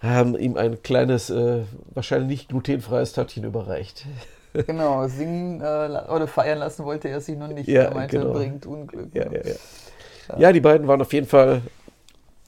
haben 0.00 0.38
ihm 0.38 0.56
ein 0.56 0.82
kleines, 0.82 1.30
äh, 1.30 1.62
wahrscheinlich 1.92 2.28
nicht 2.28 2.48
glutenfreies 2.50 3.12
Törtchen 3.12 3.42
überreicht. 3.42 4.06
Genau, 4.66 5.08
singen 5.08 5.60
äh, 5.60 5.64
oder 6.08 6.28
feiern 6.28 6.58
lassen 6.58 6.84
wollte 6.84 7.08
er 7.08 7.20
sich 7.20 7.36
noch 7.36 7.48
nicht. 7.48 7.68
Ja, 7.68 7.82
er 7.82 7.94
meinte, 7.94 8.18
genau. 8.18 8.32
bringt 8.32 8.66
Unglück. 8.66 9.12
Ja, 9.12 9.24
ja, 9.24 9.40
ja. 9.44 10.38
Ja, 10.38 10.52
die 10.52 10.60
beiden 10.60 10.86
waren 10.86 11.02
auf 11.02 11.12
jeden 11.12 11.26
Fall 11.26 11.62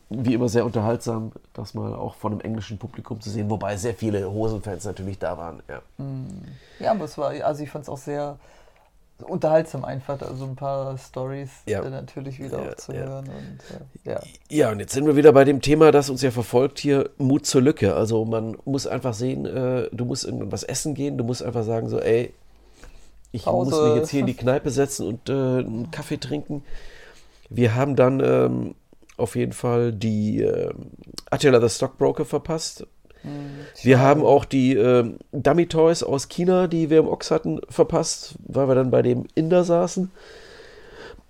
wie 0.09 0.35
immer 0.35 0.49
sehr 0.49 0.65
unterhaltsam, 0.65 1.33
das 1.53 1.75
mal 1.75 1.93
auch 1.95 2.15
von 2.15 2.33
einem 2.33 2.41
englischen 2.41 2.79
Publikum 2.79 3.21
zu 3.21 3.29
sehen, 3.29 3.51
wobei 3.51 3.77
sehr 3.77 3.95
viele 3.95 4.31
Hosenfans 4.31 4.85
natürlich 4.85 5.19
da 5.19 5.37
waren. 5.37 5.63
Ja. 5.69 5.83
Ja, 6.79 6.91
aber 6.93 7.07
es 7.07 7.19
war, 7.19 7.31
also 7.45 7.63
ich 7.63 7.71
fand 7.71 7.83
es 7.83 7.89
auch 7.89 7.99
sehr 7.99 8.39
unterhaltsam 9.23 9.85
einfach, 9.85 10.21
also 10.23 10.45
ein 10.45 10.57
paar 10.57 10.97
Stories 10.99 11.51
Ja. 11.67 11.83
äh, 11.83 11.91
natürlich 11.91 12.39
wieder 12.39 12.63
Ja, 12.65 12.77
zu 12.77 12.93
ja. 12.93 12.99
hören. 13.07 13.27
Und, 13.29 14.11
äh, 14.13 14.17
ja. 14.51 14.71
Und 14.71 14.81
jetzt 14.81 14.93
sind 14.93 15.07
wir 15.07 15.17
wieder 15.17 15.33
bei 15.33 15.45
dem 15.45 15.61
Thema, 15.61 15.91
das 15.93 16.11
uns 16.11 16.23
ja 16.23 16.31
verfolgt 16.31 16.79
hier, 16.79 17.11
Mut 17.19 17.47
zur 17.47 17.63
Lücke. 17.63 17.95
Also 17.95 18.25
man 18.25 18.57
muss 18.65 18.87
einfach 18.87 19.15
sehen, 19.15 19.47
äh, 19.47 19.89
du 19.93 20.05
musst 20.05 20.25
irgendwas 20.25 20.63
essen 20.65 20.95
gehen, 20.95 21.17
du 21.19 21.25
musst 21.25 21.43
einfach 21.43 21.65
sagen 21.65 21.89
so, 21.89 21.99
ey, 22.01 22.33
ich 23.33 23.45
Pause. 23.45 23.71
muss 23.71 23.83
mich 23.89 23.97
jetzt 23.97 24.11
hier 24.11 24.21
in 24.21 24.27
die 24.27 24.35
Kneipe 24.37 24.71
setzen 24.71 25.07
und 25.07 25.29
äh, 25.29 25.33
einen 25.33 25.91
Kaffee 25.91 26.19
trinken. 26.19 26.63
Wir 27.51 27.75
haben 27.75 27.97
dann 27.97 28.21
ähm, 28.21 28.75
auf 29.17 29.37
jeden 29.37 29.53
Fall 29.53 29.93
die 29.93 30.41
ähm, 30.43 30.91
Attila 31.31 31.61
the 31.61 31.69
Stockbroker 31.75 32.25
verpasst. 32.25 32.87
Wir 33.83 34.01
haben 34.01 34.25
auch 34.25 34.45
die 34.45 34.75
ähm, 34.75 35.19
Dummy 35.33 35.67
Toys 35.67 36.03
aus 36.03 36.29
China, 36.29 36.67
die 36.67 36.91
wir 36.91 37.01
im 37.01 37.09
Ochs 37.09 37.31
hatten, 37.31 37.61
verpasst, 37.69 38.35
weil 38.47 38.69
wir 38.69 38.75
dann 38.75 38.91
bei 38.91 39.03
dem 39.03 39.27
Inder 39.35 39.65
saßen. 39.65 40.11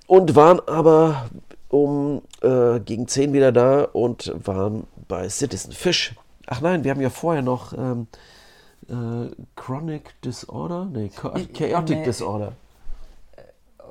Und 0.07 0.37
waren 0.37 0.61
aber 0.69 1.29
um 1.69 2.23
äh, 2.43 2.79
gegen 2.81 3.09
10 3.09 3.33
wieder 3.33 3.51
da 3.53 3.83
und 3.83 4.33
waren 4.47 4.87
bei 5.09 5.29
Citizen 5.29 5.73
Fish. 5.73 6.15
Ach 6.47 6.61
nein, 6.61 6.85
wir 6.85 6.93
haben 6.93 7.01
ja 7.01 7.11
vorher 7.11 7.43
noch 7.43 7.73
ähm, 7.73 8.07
äh, 8.89 9.31
Chronic 9.57 10.21
Disorder? 10.23 10.87
Nee, 10.93 11.11
Cha- 11.11 11.35
Chaotic 11.53 11.99
nee. 11.99 12.05
Disorder. 12.05 12.53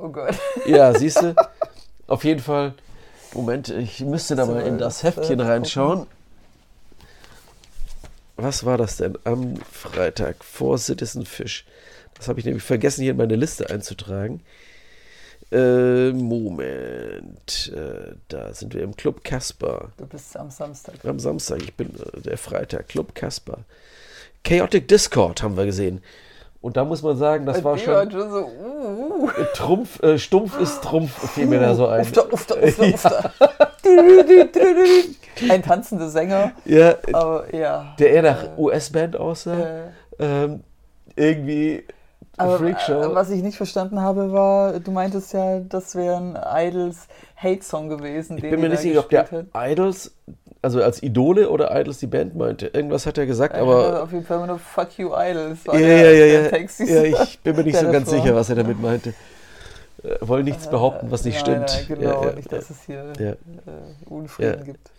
Oh 0.01 0.09
Gott. 0.09 0.35
Ja, 0.65 0.93
siehst 0.97 1.21
du? 1.21 1.35
Auf 2.07 2.23
jeden 2.23 2.39
Fall. 2.41 2.73
Moment, 3.33 3.69
ich 3.69 3.99
müsste 4.01 4.35
da 4.35 4.45
mal 4.45 4.61
in 4.61 4.77
das 4.77 5.03
Heftchen 5.03 5.41
reinschauen. 5.41 6.07
Was 8.37 8.65
war 8.65 8.77
das 8.77 8.97
denn 8.97 9.17
am 9.23 9.55
Freitag 9.71 10.43
vor 10.43 10.77
Citizen 10.77 11.25
Fish? 11.25 11.65
Das 12.15 12.27
habe 12.27 12.39
ich 12.39 12.45
nämlich 12.45 12.63
vergessen, 12.63 13.01
hier 13.01 13.11
in 13.11 13.17
meine 13.17 13.35
Liste 13.35 13.69
einzutragen. 13.69 14.41
Äh, 15.51 16.11
Moment. 16.11 17.71
Äh, 17.73 18.15
da 18.27 18.53
sind 18.53 18.73
wir 18.73 18.83
im 18.83 18.95
Club 18.95 19.23
Casper. 19.23 19.91
Du 19.97 20.05
bist 20.05 20.35
am 20.37 20.49
Samstag. 20.49 20.95
Am 21.05 21.19
Samstag, 21.19 21.61
ich 21.61 21.73
bin 21.75 21.89
äh, 21.95 22.21
der 22.21 22.37
Freitag, 22.37 22.89
Club 22.89 23.15
Casper. 23.15 23.59
Chaotic 24.43 24.87
Discord 24.87 25.41
haben 25.41 25.55
wir 25.55 25.65
gesehen. 25.65 26.01
Und 26.61 26.77
da 26.77 26.83
muss 26.83 27.03
man 27.03 27.15
sagen, 27.15 27.45
das 27.45 27.63
war 27.63 27.77
schon 27.77 28.09
schon 28.09 28.31
so, 28.31 28.47
uh, 28.47 29.25
uh. 29.25 29.29
Trumpf, 29.53 30.01
äh, 30.01 30.17
stumpf 30.17 30.59
ist 30.59 30.81
Trumpf, 30.81 31.31
fiel 31.31 31.45
mir 31.45 31.59
da 31.59 31.75
so 31.75 31.87
ein. 31.87 32.01
Ufter, 32.01 32.33
ufter, 32.33 32.63
ufter, 32.63 32.93
ufter. 32.93 33.33
Ein 35.49 35.61
tanzender 35.63 36.09
Sänger, 36.09 36.51
Ja, 36.65 36.95
aber 37.13 37.53
ja. 37.55 37.95
der 37.99 38.09
eher 38.11 38.21
nach 38.21 38.57
US-Band 38.57 39.17
aussah. 39.17 39.57
Äh, 39.59 39.81
Ähm, 40.17 40.63
irgendwie 41.17 41.83
aber 42.37 42.57
Freakshow. 42.59 42.93
äh, 43.11 43.15
was 43.15 43.29
ich 43.29 43.41
nicht 43.43 43.57
verstanden 43.57 44.01
habe, 44.01 44.31
war, 44.33 44.79
du 44.79 44.91
meintest 44.91 45.33
ja, 45.33 45.59
das 45.59 45.95
wäre 45.95 46.17
ein 46.17 46.37
Idols 46.67 47.07
Hate-Song 47.35 47.89
gewesen. 47.89 48.37
ich 48.37 48.43
bin 48.49 48.59
mir 48.61 48.69
nicht 48.69 48.79
sicher, 48.81 48.99
ob 49.01 49.09
der 49.09 49.25
Idols, 49.53 50.13
also 50.61 50.81
als 50.81 51.01
Idole 51.03 51.49
oder 51.49 51.77
Idols 51.79 51.99
die 51.99 52.07
Band 52.07 52.35
meinte. 52.35 52.67
Irgendwas 52.67 53.05
hat 53.05 53.17
er 53.17 53.25
gesagt, 53.25 53.55
aber 53.55 53.87
aber 53.87 54.03
auf 54.03 54.11
jeden 54.11 54.25
Fall 54.25 54.45
nur 54.47 54.59
Fuck 54.59 54.97
you 54.97 55.11
Idols. 55.15 55.59
ja, 55.65 55.77
ja, 55.79 56.11
ja, 56.11 56.25
ja, 56.43 56.49
Text. 56.49 56.79
ja, 56.79 57.03
ich 57.03 57.39
bin 57.39 57.55
mir 57.55 57.63
nicht 57.63 57.77
so 57.79 57.91
ganz 57.91 58.07
Refrain. 58.07 58.21
sicher, 58.23 58.35
was 58.35 58.49
er 58.49 58.55
damit 58.55 58.81
meinte. 58.81 59.13
Äh, 60.03 60.15
wollen 60.21 60.43
nichts 60.45 60.67
behaupten, 60.67 61.11
was 61.11 61.23
nicht 61.23 61.45
nein, 61.47 61.65
stimmt. 61.67 61.87
Nein, 61.89 61.99
genau, 61.99 62.21
ja, 62.23 62.29
ja, 62.29 62.35
nicht, 62.35 62.51
dass 62.51 62.69
es 62.69 62.81
hier 62.85 63.13
ja. 63.19 63.31
äh, 63.31 63.35
Unfrieden 64.09 64.59
Ja. 64.59 64.63
gibt. 64.63 64.91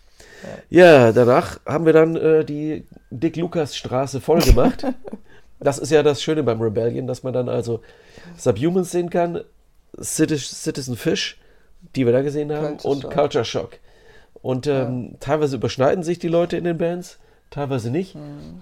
Ja, 0.69 1.11
danach 1.11 1.59
haben 1.65 1.85
wir 1.85 1.93
dann 1.93 2.15
äh, 2.15 2.45
die 2.45 2.85
Dick 3.09 3.35
Lukas 3.35 3.75
Straße 3.75 4.21
voll 4.21 4.41
gemacht 4.41 4.85
Das 5.59 5.79
ist 5.79 5.91
ja 5.91 6.03
das 6.03 6.21
Schöne 6.21 6.43
beim 6.43 6.61
Rebellion, 6.61 7.07
dass 7.07 7.23
man 7.23 7.33
dann 7.33 7.49
also 7.49 7.81
Subhumans 8.37 8.91
sehen 8.91 9.09
kann, 9.09 9.41
Citizen 9.99 10.95
Fish, 10.95 11.39
die 11.95 12.05
wir 12.05 12.13
da 12.13 12.21
gesehen 12.21 12.51
haben, 12.51 12.77
Culture 12.77 12.93
und 12.93 13.01
Shock. 13.01 13.13
Culture 13.13 13.45
Shock. 13.45 13.69
Und 14.41 14.67
ähm, 14.67 15.09
ja. 15.11 15.17
teilweise 15.19 15.55
überschneiden 15.55 16.03
sich 16.03 16.19
die 16.19 16.27
Leute 16.27 16.57
in 16.57 16.63
den 16.63 16.77
Bands, 16.77 17.17
teilweise 17.49 17.89
nicht. 17.89 18.15
Mhm. 18.15 18.61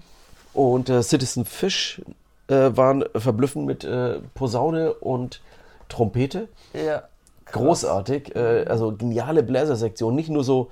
Und 0.54 0.88
äh, 0.88 1.02
Citizen 1.02 1.44
Fish 1.44 2.00
äh, 2.48 2.54
waren 2.54 3.04
verblüffend 3.14 3.66
mit 3.66 3.84
äh, 3.84 4.20
Posaune 4.34 4.94
und 4.94 5.42
Trompete. 5.90 6.48
Ja. 6.72 7.02
Krass. 7.44 7.62
Großartig. 7.62 8.34
Äh, 8.34 8.64
also 8.66 8.96
geniale 8.96 9.42
Bläsersektion. 9.42 10.14
Nicht 10.14 10.30
nur 10.30 10.44
so 10.44 10.70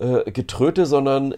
äh, 0.00 0.30
Getröte, 0.30 0.86
sondern 0.86 1.34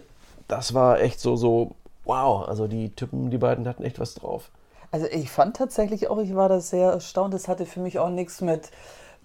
das 0.47 0.73
war 0.73 0.99
echt 1.01 1.19
so, 1.19 1.35
so, 1.35 1.75
wow. 2.05 2.47
Also 2.47 2.67
die 2.67 2.89
Typen, 2.95 3.29
die 3.29 3.37
beiden 3.37 3.67
hatten 3.67 3.83
echt 3.83 3.99
was 3.99 4.15
drauf. 4.15 4.49
Also 4.91 5.07
ich 5.07 5.31
fand 5.31 5.55
tatsächlich 5.55 6.07
auch, 6.07 6.19
ich 6.19 6.35
war 6.35 6.49
da 6.49 6.59
sehr 6.59 6.91
erstaunt. 6.91 7.33
Das 7.33 7.47
hatte 7.47 7.65
für 7.65 7.79
mich 7.79 7.99
auch 7.99 8.09
nichts 8.09 8.41
mit 8.41 8.69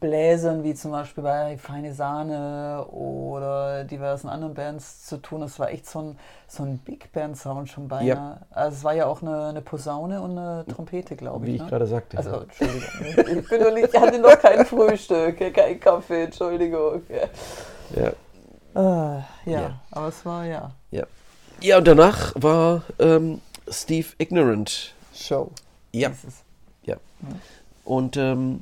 Bläsern, 0.01 0.63
wie 0.65 0.75
zum 0.75 0.93
Beispiel 0.93 1.25
bei 1.25 1.59
Feine 1.59 1.93
Sahne 1.93 2.87
oder 2.87 3.85
diversen 3.85 4.29
anderen 4.29 4.55
Bands 4.55 5.07
zu 5.07 5.19
tun. 5.19 5.43
Es 5.43 5.59
war 5.59 5.71
echt 5.71 5.87
so 5.87 6.01
ein, 6.01 6.19
so 6.47 6.63
ein 6.63 6.79
Big 6.79 7.13
Band-Sound 7.13 7.69
schon 7.69 7.89
beinahe. 7.89 8.07
Ja. 8.07 8.41
Also 8.51 8.77
es 8.77 8.85
war 8.85 8.95
ja 8.95 9.07
auch 9.07 9.23
eine, 9.23 9.49
eine 9.49 9.61
Posaune 9.61 10.23
und 10.23 10.39
eine 10.39 10.65
Trompete, 10.69 11.17
glaube 11.17 11.45
ich. 11.45 11.53
Wie 11.53 11.57
ich 11.57 11.63
ne? 11.63 11.69
gerade 11.69 11.87
sagte. 11.87 12.17
Also, 12.17 12.41
Entschuldigung. 12.41 13.39
ich, 13.39 13.49
bin 13.49 13.63
noch 13.63 13.75
nicht, 13.75 13.89
ich 13.93 14.01
hatte 14.01 14.19
noch 14.19 14.39
kein 14.39 14.65
Frühstück, 14.65 15.55
kein 15.55 15.81
Kaffee, 15.81 16.25
Entschuldigung. 16.25 17.03
Ja. 17.95 18.13
Uh, 18.75 18.79
ja, 18.81 19.25
ja, 19.47 19.81
aber 19.91 20.09
es 20.09 20.25
war 20.25 20.45
ja. 20.45 20.73
Ja, 20.91 21.05
ja 21.61 21.79
und 21.79 21.87
danach 21.87 22.33
war 22.37 22.83
ähm, 22.99 23.41
Steve 23.69 24.09
Ignorant. 24.19 24.95
Show. 25.15 25.51
Ja. 25.93 26.13
Ja. 26.85 26.97
Und 27.85 28.17
ähm, 28.17 28.61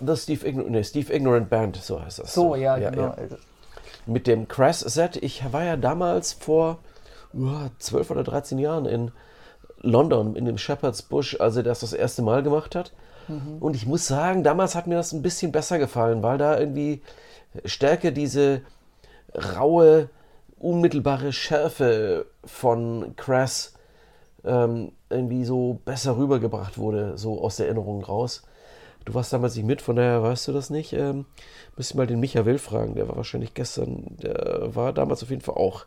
The 0.00 0.16
Steve 0.16 0.46
Ignorant, 0.46 0.70
nee, 0.70 0.84
Steve 0.84 1.12
Ignorant 1.12 1.50
Band, 1.50 1.76
so 1.76 2.00
heißt 2.00 2.20
das. 2.20 2.34
So, 2.34 2.54
ja, 2.54 2.76
ja 2.76 2.90
genau. 2.90 3.14
Ja. 3.16 3.36
Mit 4.06 4.26
dem 4.26 4.48
Crash-Set. 4.48 5.16
Ich 5.16 5.52
war 5.52 5.64
ja 5.64 5.76
damals 5.76 6.32
vor 6.34 6.78
uh, 7.34 7.68
12 7.78 8.10
oder 8.10 8.24
13 8.24 8.58
Jahren 8.58 8.86
in 8.86 9.12
London, 9.78 10.36
in 10.36 10.44
dem 10.44 10.58
Shepherd's 10.58 11.02
Bush, 11.02 11.36
als 11.40 11.56
er 11.56 11.62
das 11.62 11.80
das 11.80 11.92
erste 11.92 12.22
Mal 12.22 12.42
gemacht 12.42 12.74
hat. 12.74 12.92
Mhm. 13.28 13.58
Und 13.60 13.76
ich 13.76 13.86
muss 13.86 14.06
sagen, 14.06 14.42
damals 14.42 14.74
hat 14.74 14.86
mir 14.86 14.96
das 14.96 15.12
ein 15.12 15.22
bisschen 15.22 15.52
besser 15.52 15.78
gefallen, 15.78 16.22
weil 16.22 16.38
da 16.38 16.58
irgendwie 16.58 17.02
stärker 17.64 18.10
diese 18.10 18.62
raue, 19.56 20.08
unmittelbare 20.58 21.32
Schärfe 21.32 22.26
von 22.44 23.14
Crash 23.16 23.70
ähm, 24.44 24.92
irgendwie 25.10 25.44
so 25.44 25.80
besser 25.84 26.16
rübergebracht 26.16 26.78
wurde, 26.78 27.16
so 27.16 27.40
aus 27.42 27.56
der 27.56 27.66
Erinnerung 27.66 28.04
raus. 28.04 28.42
Du 29.04 29.12
warst 29.14 29.32
damals 29.32 29.54
nicht 29.56 29.66
mit, 29.66 29.82
von 29.82 29.96
daher 29.96 30.22
weißt 30.22 30.48
du 30.48 30.52
das 30.52 30.70
nicht. 30.70 30.92
Ähm, 30.92 31.26
müsst 31.76 31.94
mal 31.94 32.06
den 32.06 32.20
Micha 32.20 32.46
Will 32.46 32.58
fragen, 32.58 32.94
der 32.94 33.08
war 33.08 33.16
wahrscheinlich 33.16 33.54
gestern, 33.54 34.16
der 34.22 34.74
war 34.74 34.92
damals 34.92 35.22
auf 35.22 35.30
jeden 35.30 35.42
Fall 35.42 35.56
auch 35.56 35.86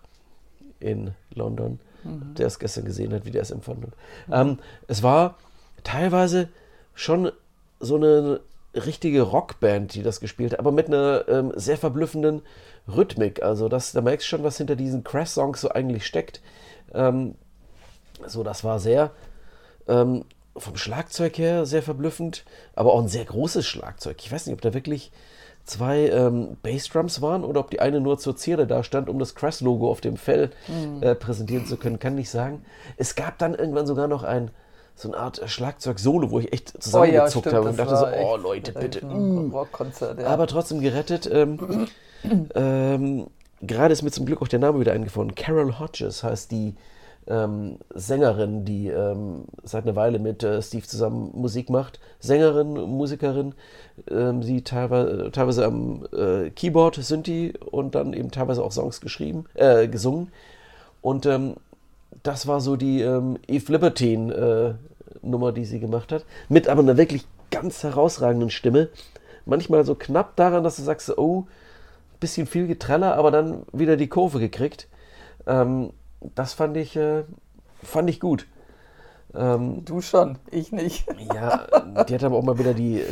in 0.80 1.14
London, 1.34 1.80
mhm. 2.04 2.36
der 2.36 2.48
es 2.48 2.60
gestern 2.60 2.86
gesehen 2.86 3.14
hat, 3.14 3.26
wie 3.26 3.32
der 3.32 3.42
es 3.42 3.52
empfand. 3.52 3.82
Mhm. 3.82 3.94
Ähm, 4.32 4.60
es 4.88 5.02
war 5.02 5.38
teilweise 5.84 6.50
schon 6.98 7.32
so 7.80 7.96
eine 7.96 8.42
richtige 8.74 9.22
Rockband, 9.22 9.94
die 9.94 10.04
das 10.04 10.20
gespielt 10.20 10.54
hat, 10.54 10.60
aber 10.60 10.72
mit 10.72 10.88
einer 10.88 11.26
ähm, 11.28 11.54
sehr 11.56 11.78
verblüffenden 11.78 12.42
Rhythmik. 12.88 13.44
Also 13.44 13.70
das, 13.70 13.92
da 13.92 14.02
merkst 14.02 14.26
du 14.26 14.30
schon, 14.30 14.44
was 14.44 14.58
hinter 14.58 14.76
diesen 14.76 15.04
Crash-Songs 15.04 15.62
so 15.62 15.70
eigentlich 15.70 16.06
steckt. 16.06 16.42
Ähm, 16.94 17.36
so, 18.26 18.44
das 18.44 18.64
war 18.64 18.80
sehr 18.80 19.12
ähm, 19.88 20.26
vom 20.58 20.76
Schlagzeug 20.76 21.38
her 21.38 21.68
sehr 21.68 21.84
verblüffend, 21.84 22.44
aber 22.76 22.94
auch 22.94 23.02
ein 23.02 23.08
sehr 23.08 23.26
großes 23.26 23.66
Schlagzeug. 23.66 24.18
Ich 24.20 24.32
weiß 24.32 24.48
nicht, 24.48 24.56
ob 24.56 24.62
da 24.62 24.74
wirklich 24.74 25.12
zwei 25.66 26.10
ähm, 26.10 26.58
Bassdrums 26.64 27.22
waren 27.22 27.44
oder 27.44 27.60
ob 27.60 27.70
die 27.70 27.80
eine 27.80 28.02
nur 28.02 28.18
zur 28.18 28.36
Zierde 28.36 28.66
da 28.66 28.84
stand, 28.84 29.08
um 29.08 29.20
das 29.20 29.36
Crash-Logo 29.36 29.90
auf 29.90 30.02
dem 30.02 30.18
Fell 30.18 30.50
mhm. 30.68 31.04
äh, 31.04 31.14
präsentieren 31.14 31.68
zu 31.68 31.78
können, 31.78 32.00
kann 32.00 32.16
nicht 32.16 32.32
sagen. 32.32 32.66
Es 32.96 33.14
gab 33.14 33.38
dann 33.38 33.54
irgendwann 33.54 33.86
sogar 33.86 34.08
noch 34.08 34.24
ein 34.24 34.50
so 34.98 35.10
eine 35.10 35.18
Art 35.18 35.42
Schlagzeug-Solo, 35.46 36.32
wo 36.32 36.40
ich 36.40 36.52
echt 36.52 36.82
zusammengezuckt 36.82 37.48
oh 37.48 37.50
ja, 37.50 37.56
habe 37.58 37.70
und 37.70 37.80
dachte 37.80 37.96
so, 37.96 38.08
oh 38.08 38.36
Leute, 38.36 38.74
bitte. 38.74 39.06
Mm. 39.06 39.54
Ja. 39.54 40.28
Aber 40.28 40.48
trotzdem 40.48 40.82
gerettet. 40.82 41.30
Ähm, 41.32 41.88
ähm, 42.56 43.28
Gerade 43.62 43.94
ist 43.94 44.04
mir 44.04 44.12
zum 44.12 44.26
Glück 44.26 44.42
auch 44.42 44.48
der 44.48 44.60
Name 44.60 44.80
wieder 44.80 44.94
eingefallen. 44.94 45.34
Carol 45.36 45.80
Hodges 45.80 46.24
heißt 46.24 46.52
die 46.52 46.76
ähm, 47.28 47.78
Sängerin, 47.94 48.66
die 48.66 48.88
ähm, 48.88 49.46
seit 49.64 49.84
einer 49.84 49.96
Weile 49.96 50.20
mit 50.20 50.44
äh, 50.44 50.62
Steve 50.62 50.86
zusammen 50.86 51.32
Musik 51.34 51.70
macht. 51.70 52.00
Sängerin, 52.20 52.74
Musikerin, 52.74 53.56
ähm, 54.10 54.44
sie 54.44 54.64
teilweise, 54.64 55.32
teilweise 55.32 55.66
am 55.66 56.08
äh, 56.14 56.50
Keyboard 56.52 56.96
sind 56.96 57.28
die 57.28 57.54
und 57.58 57.96
dann 57.96 58.14
eben 58.14 58.32
teilweise 58.32 58.64
auch 58.64 58.72
Songs 58.72 59.02
geschrieben, 59.02 59.46
äh, 59.56 59.88
gesungen. 59.88 60.32
Und 61.02 61.26
ähm, 61.26 61.56
das 62.24 62.48
war 62.48 62.62
so 62.62 62.76
die 62.76 63.02
ähm, 63.02 63.38
Eve 63.48 63.72
Libertine 63.72 64.34
äh, 64.34 64.74
Nummer, 65.26 65.52
die 65.52 65.66
sie 65.66 65.80
gemacht 65.80 66.12
hat. 66.12 66.26
Mit 66.50 66.68
aber 66.68 66.82
einer 66.82 66.98
wirklich 66.98 67.26
ganz 67.52 67.84
herausragenden 67.84 68.50
Stimme. 68.50 68.90
Manchmal 69.46 69.86
so 69.86 69.96
knapp 69.96 70.36
daran, 70.36 70.64
dass 70.64 70.76
du 70.76 70.84
sagst, 70.84 71.18
oh, 71.18 71.48
bisschen 72.20 72.48
viel 72.48 72.68
Getreller, 72.68 73.16
aber 73.16 73.32
dann 73.32 73.64
wieder 73.72 73.98
die 73.98 74.08
Kurve 74.08 74.40
gekriegt. 74.40 74.88
Ähm, 75.46 75.92
das 76.36 76.54
fand 76.54 76.76
ich, 76.78 76.96
äh, 76.96 77.24
fand 77.84 78.10
ich 78.10 78.20
gut. 78.20 78.48
Ähm, 79.36 79.86
du 79.86 80.02
schon, 80.02 80.38
ich 80.52 80.72
nicht. 80.72 81.06
ja, 81.34 81.68
die 82.04 82.16
hat 82.16 82.24
aber 82.24 82.38
auch 82.38 82.44
mal 82.44 82.60
wieder 82.60 82.74
die. 82.74 83.04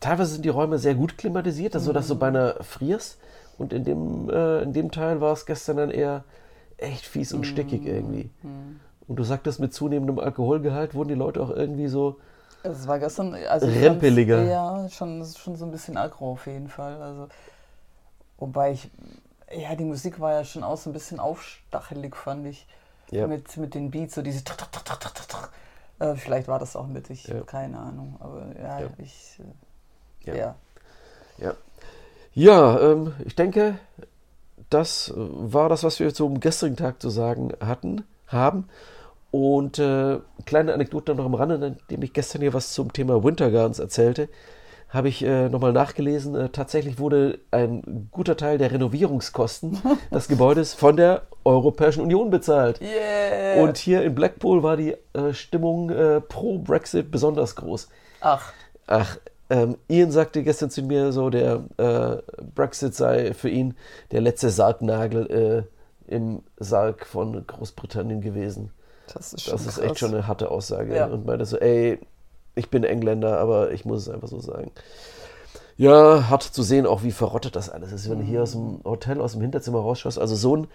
Teilweise 0.00 0.34
sind 0.34 0.44
die 0.44 0.50
Räume 0.50 0.78
sehr 0.78 0.94
gut 0.94 1.16
klimatisiert, 1.16 1.74
also, 1.74 1.92
dass 1.92 2.08
du 2.08 2.16
beinahe 2.16 2.56
frierst. 2.62 3.18
Und 3.58 3.72
in 3.72 3.84
dem, 3.84 4.30
äh, 4.30 4.62
in 4.62 4.72
dem 4.72 4.90
Teil 4.90 5.20
war 5.20 5.32
es 5.32 5.46
gestern 5.46 5.76
dann 5.76 5.90
eher 5.90 6.24
echt 6.82 7.06
fies 7.06 7.32
und 7.32 7.44
stickig 7.44 7.86
irgendwie. 7.86 8.30
Mhm. 8.42 8.80
Und 9.08 9.16
du 9.16 9.24
sagtest, 9.24 9.60
mit 9.60 9.74
zunehmendem 9.74 10.18
Alkoholgehalt 10.18 10.94
wurden 10.94 11.08
die 11.08 11.14
Leute 11.14 11.42
auch 11.42 11.50
irgendwie 11.50 11.88
so. 11.88 12.18
Es 12.62 12.86
war 12.86 12.98
gestern 12.98 13.34
also 13.34 13.66
rempeliger. 13.66 14.42
Ja, 14.44 14.88
schon, 14.88 15.24
schon 15.24 15.56
so 15.56 15.64
ein 15.64 15.70
bisschen 15.70 15.96
Alkohol 15.96 16.32
auf 16.32 16.46
jeden 16.46 16.68
Fall. 16.68 17.00
Also, 17.02 17.28
wobei 18.38 18.72
ich 18.72 18.90
ja, 19.54 19.74
die 19.74 19.84
Musik 19.84 20.20
war 20.20 20.32
ja 20.32 20.44
schon 20.44 20.64
auch 20.64 20.76
so 20.76 20.90
ein 20.90 20.92
bisschen 20.92 21.20
aufstachelig, 21.20 22.16
fand 22.16 22.46
ich. 22.46 22.66
Ja. 23.10 23.26
Mit, 23.26 23.56
mit 23.56 23.74
den 23.74 23.90
Beats, 23.90 24.14
so 24.14 24.22
diese. 24.22 24.42
Äh, 25.98 26.14
vielleicht 26.16 26.48
war 26.48 26.58
das 26.58 26.74
auch 26.74 26.86
mit, 26.86 27.10
ich 27.10 27.26
ja. 27.26 27.42
keine 27.42 27.78
Ahnung. 27.78 28.16
Aber 28.20 28.46
ja, 28.58 28.80
ja. 28.80 28.86
ich. 28.98 29.40
Äh, 30.24 30.38
ja. 30.38 30.54
Ja, 31.38 31.54
ja. 32.34 32.80
Ähm, 32.80 33.14
ich 33.24 33.34
denke, 33.34 33.78
das 34.74 35.12
war 35.16 35.68
das, 35.68 35.84
was 35.84 36.00
wir 36.00 36.12
zum 36.14 36.40
gestrigen 36.40 36.76
Tag 36.76 37.00
zu 37.00 37.10
sagen 37.10 37.52
hatten, 37.60 38.04
haben. 38.26 38.68
Und 39.30 39.78
äh, 39.78 40.18
kleine 40.44 40.74
Anekdote 40.74 41.14
noch 41.14 41.24
am 41.24 41.34
Rande, 41.34 41.58
nachdem 41.58 42.02
ich 42.02 42.12
gestern 42.12 42.42
hier 42.42 42.52
was 42.52 42.72
zum 42.74 42.92
Thema 42.92 43.24
Winter 43.24 43.50
Gardens 43.50 43.78
erzählte 43.78 44.28
habe 44.92 45.08
ich 45.08 45.24
äh, 45.24 45.48
nochmal 45.48 45.72
nachgelesen. 45.72 46.34
Äh, 46.34 46.48
tatsächlich 46.50 46.98
wurde 46.98 47.38
ein 47.50 48.08
guter 48.10 48.36
Teil 48.36 48.58
der 48.58 48.70
Renovierungskosten 48.72 49.78
des 50.12 50.28
Gebäudes 50.28 50.74
von 50.74 50.96
der 50.96 51.22
Europäischen 51.44 52.02
Union 52.02 52.30
bezahlt. 52.30 52.80
Yeah. 52.80 53.62
Und 53.62 53.78
hier 53.78 54.02
in 54.02 54.14
Blackpool 54.14 54.62
war 54.62 54.76
die 54.76 54.94
äh, 55.14 55.32
Stimmung 55.32 55.90
äh, 55.90 56.20
pro 56.20 56.58
Brexit 56.58 57.10
besonders 57.10 57.56
groß. 57.56 57.88
Ach. 58.20 58.52
Ach, 58.86 59.16
ähm, 59.52 59.76
Ian 59.86 60.10
sagte 60.10 60.42
gestern 60.42 60.70
zu 60.70 60.82
mir 60.82 61.12
so, 61.12 61.28
der 61.28 61.64
äh, 61.76 62.16
Brexit 62.54 62.94
sei 62.94 63.34
für 63.34 63.50
ihn 63.50 63.74
der 64.10 64.22
letzte 64.22 64.48
Sargnagel 64.48 65.66
äh, 66.08 66.12
im 66.12 66.42
Sarg 66.56 67.04
von 67.04 67.46
Großbritannien 67.46 68.22
gewesen. 68.22 68.70
Das 69.12 69.34
ist, 69.34 69.42
schon 69.42 69.52
das 69.52 69.66
ist 69.66 69.78
echt 69.78 69.98
schon 69.98 70.14
eine 70.14 70.26
harte 70.26 70.50
Aussage. 70.50 70.96
Ja. 70.96 71.04
Und 71.06 71.26
meinte 71.26 71.44
so, 71.44 71.58
ey, 71.58 72.00
ich 72.54 72.70
bin 72.70 72.82
Engländer, 72.82 73.38
aber 73.38 73.72
ich 73.72 73.84
muss 73.84 74.00
es 74.00 74.08
einfach 74.08 74.28
so 74.28 74.40
sagen. 74.40 74.70
Ja, 75.76 76.30
hart 76.30 76.44
zu 76.44 76.62
sehen, 76.62 76.86
auch 76.86 77.02
wie 77.02 77.12
verrottet 77.12 77.54
das 77.54 77.68
alles 77.68 77.92
ist, 77.92 78.08
wenn 78.08 78.20
du 78.20 78.24
hier 78.24 78.42
aus 78.42 78.52
dem 78.52 78.80
Hotel, 78.84 79.20
aus 79.20 79.32
dem 79.32 79.42
Hinterzimmer 79.42 79.80
rausschaust. 79.80 80.18
Also 80.18 80.34
so 80.34 80.54
einen 80.54 80.68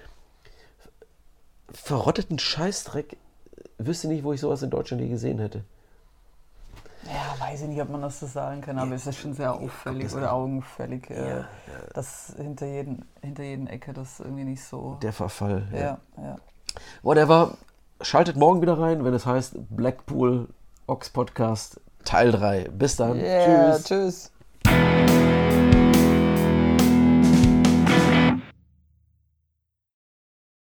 verrotteten 1.71 2.37
Scheißdreck 2.37 3.17
wüsste 3.79 4.07
nicht, 4.07 4.23
wo 4.23 4.33
ich 4.33 4.41
sowas 4.41 4.61
in 4.61 4.69
Deutschland 4.69 5.01
je 5.01 5.09
gesehen 5.09 5.39
hätte. 5.39 5.63
Ja, 7.07 7.45
weiß 7.45 7.61
ich 7.61 7.67
nicht, 7.69 7.81
ob 7.81 7.89
man 7.89 8.01
das 8.01 8.19
so 8.19 8.25
sagen 8.25 8.61
kann, 8.61 8.77
aber 8.77 8.89
ja, 8.89 8.95
es 8.95 9.07
ist 9.07 9.17
schon 9.17 9.33
sehr 9.33 9.53
auffällig 9.53 10.13
oder 10.13 10.33
augenfällig, 10.33 11.09
äh, 11.09 11.29
ja, 11.29 11.37
ja. 11.37 11.45
dass 11.93 12.33
hinter 12.37 12.65
jeden, 12.65 13.05
hinter 13.21 13.43
jeden 13.43 13.67
Ecke 13.67 13.93
das 13.93 14.19
irgendwie 14.19 14.43
nicht 14.43 14.63
so. 14.63 14.97
Der 15.01 15.13
Verfall. 15.13 15.67
Ja, 15.73 15.99
ja. 16.17 16.35
Whatever. 17.03 17.57
Schaltet 18.01 18.35
morgen 18.35 18.61
wieder 18.61 18.77
rein, 18.77 19.03
wenn 19.05 19.13
es 19.13 19.25
heißt 19.25 19.55
Blackpool 19.69 20.49
Ox 20.85 21.09
Podcast 21.09 21.81
Teil 22.03 22.31
3. 22.31 22.69
Bis 22.69 22.95
dann. 22.95 23.17
Yeah, 23.17 23.75
tschüss. 23.77 24.31
tschüss. 24.63 25.06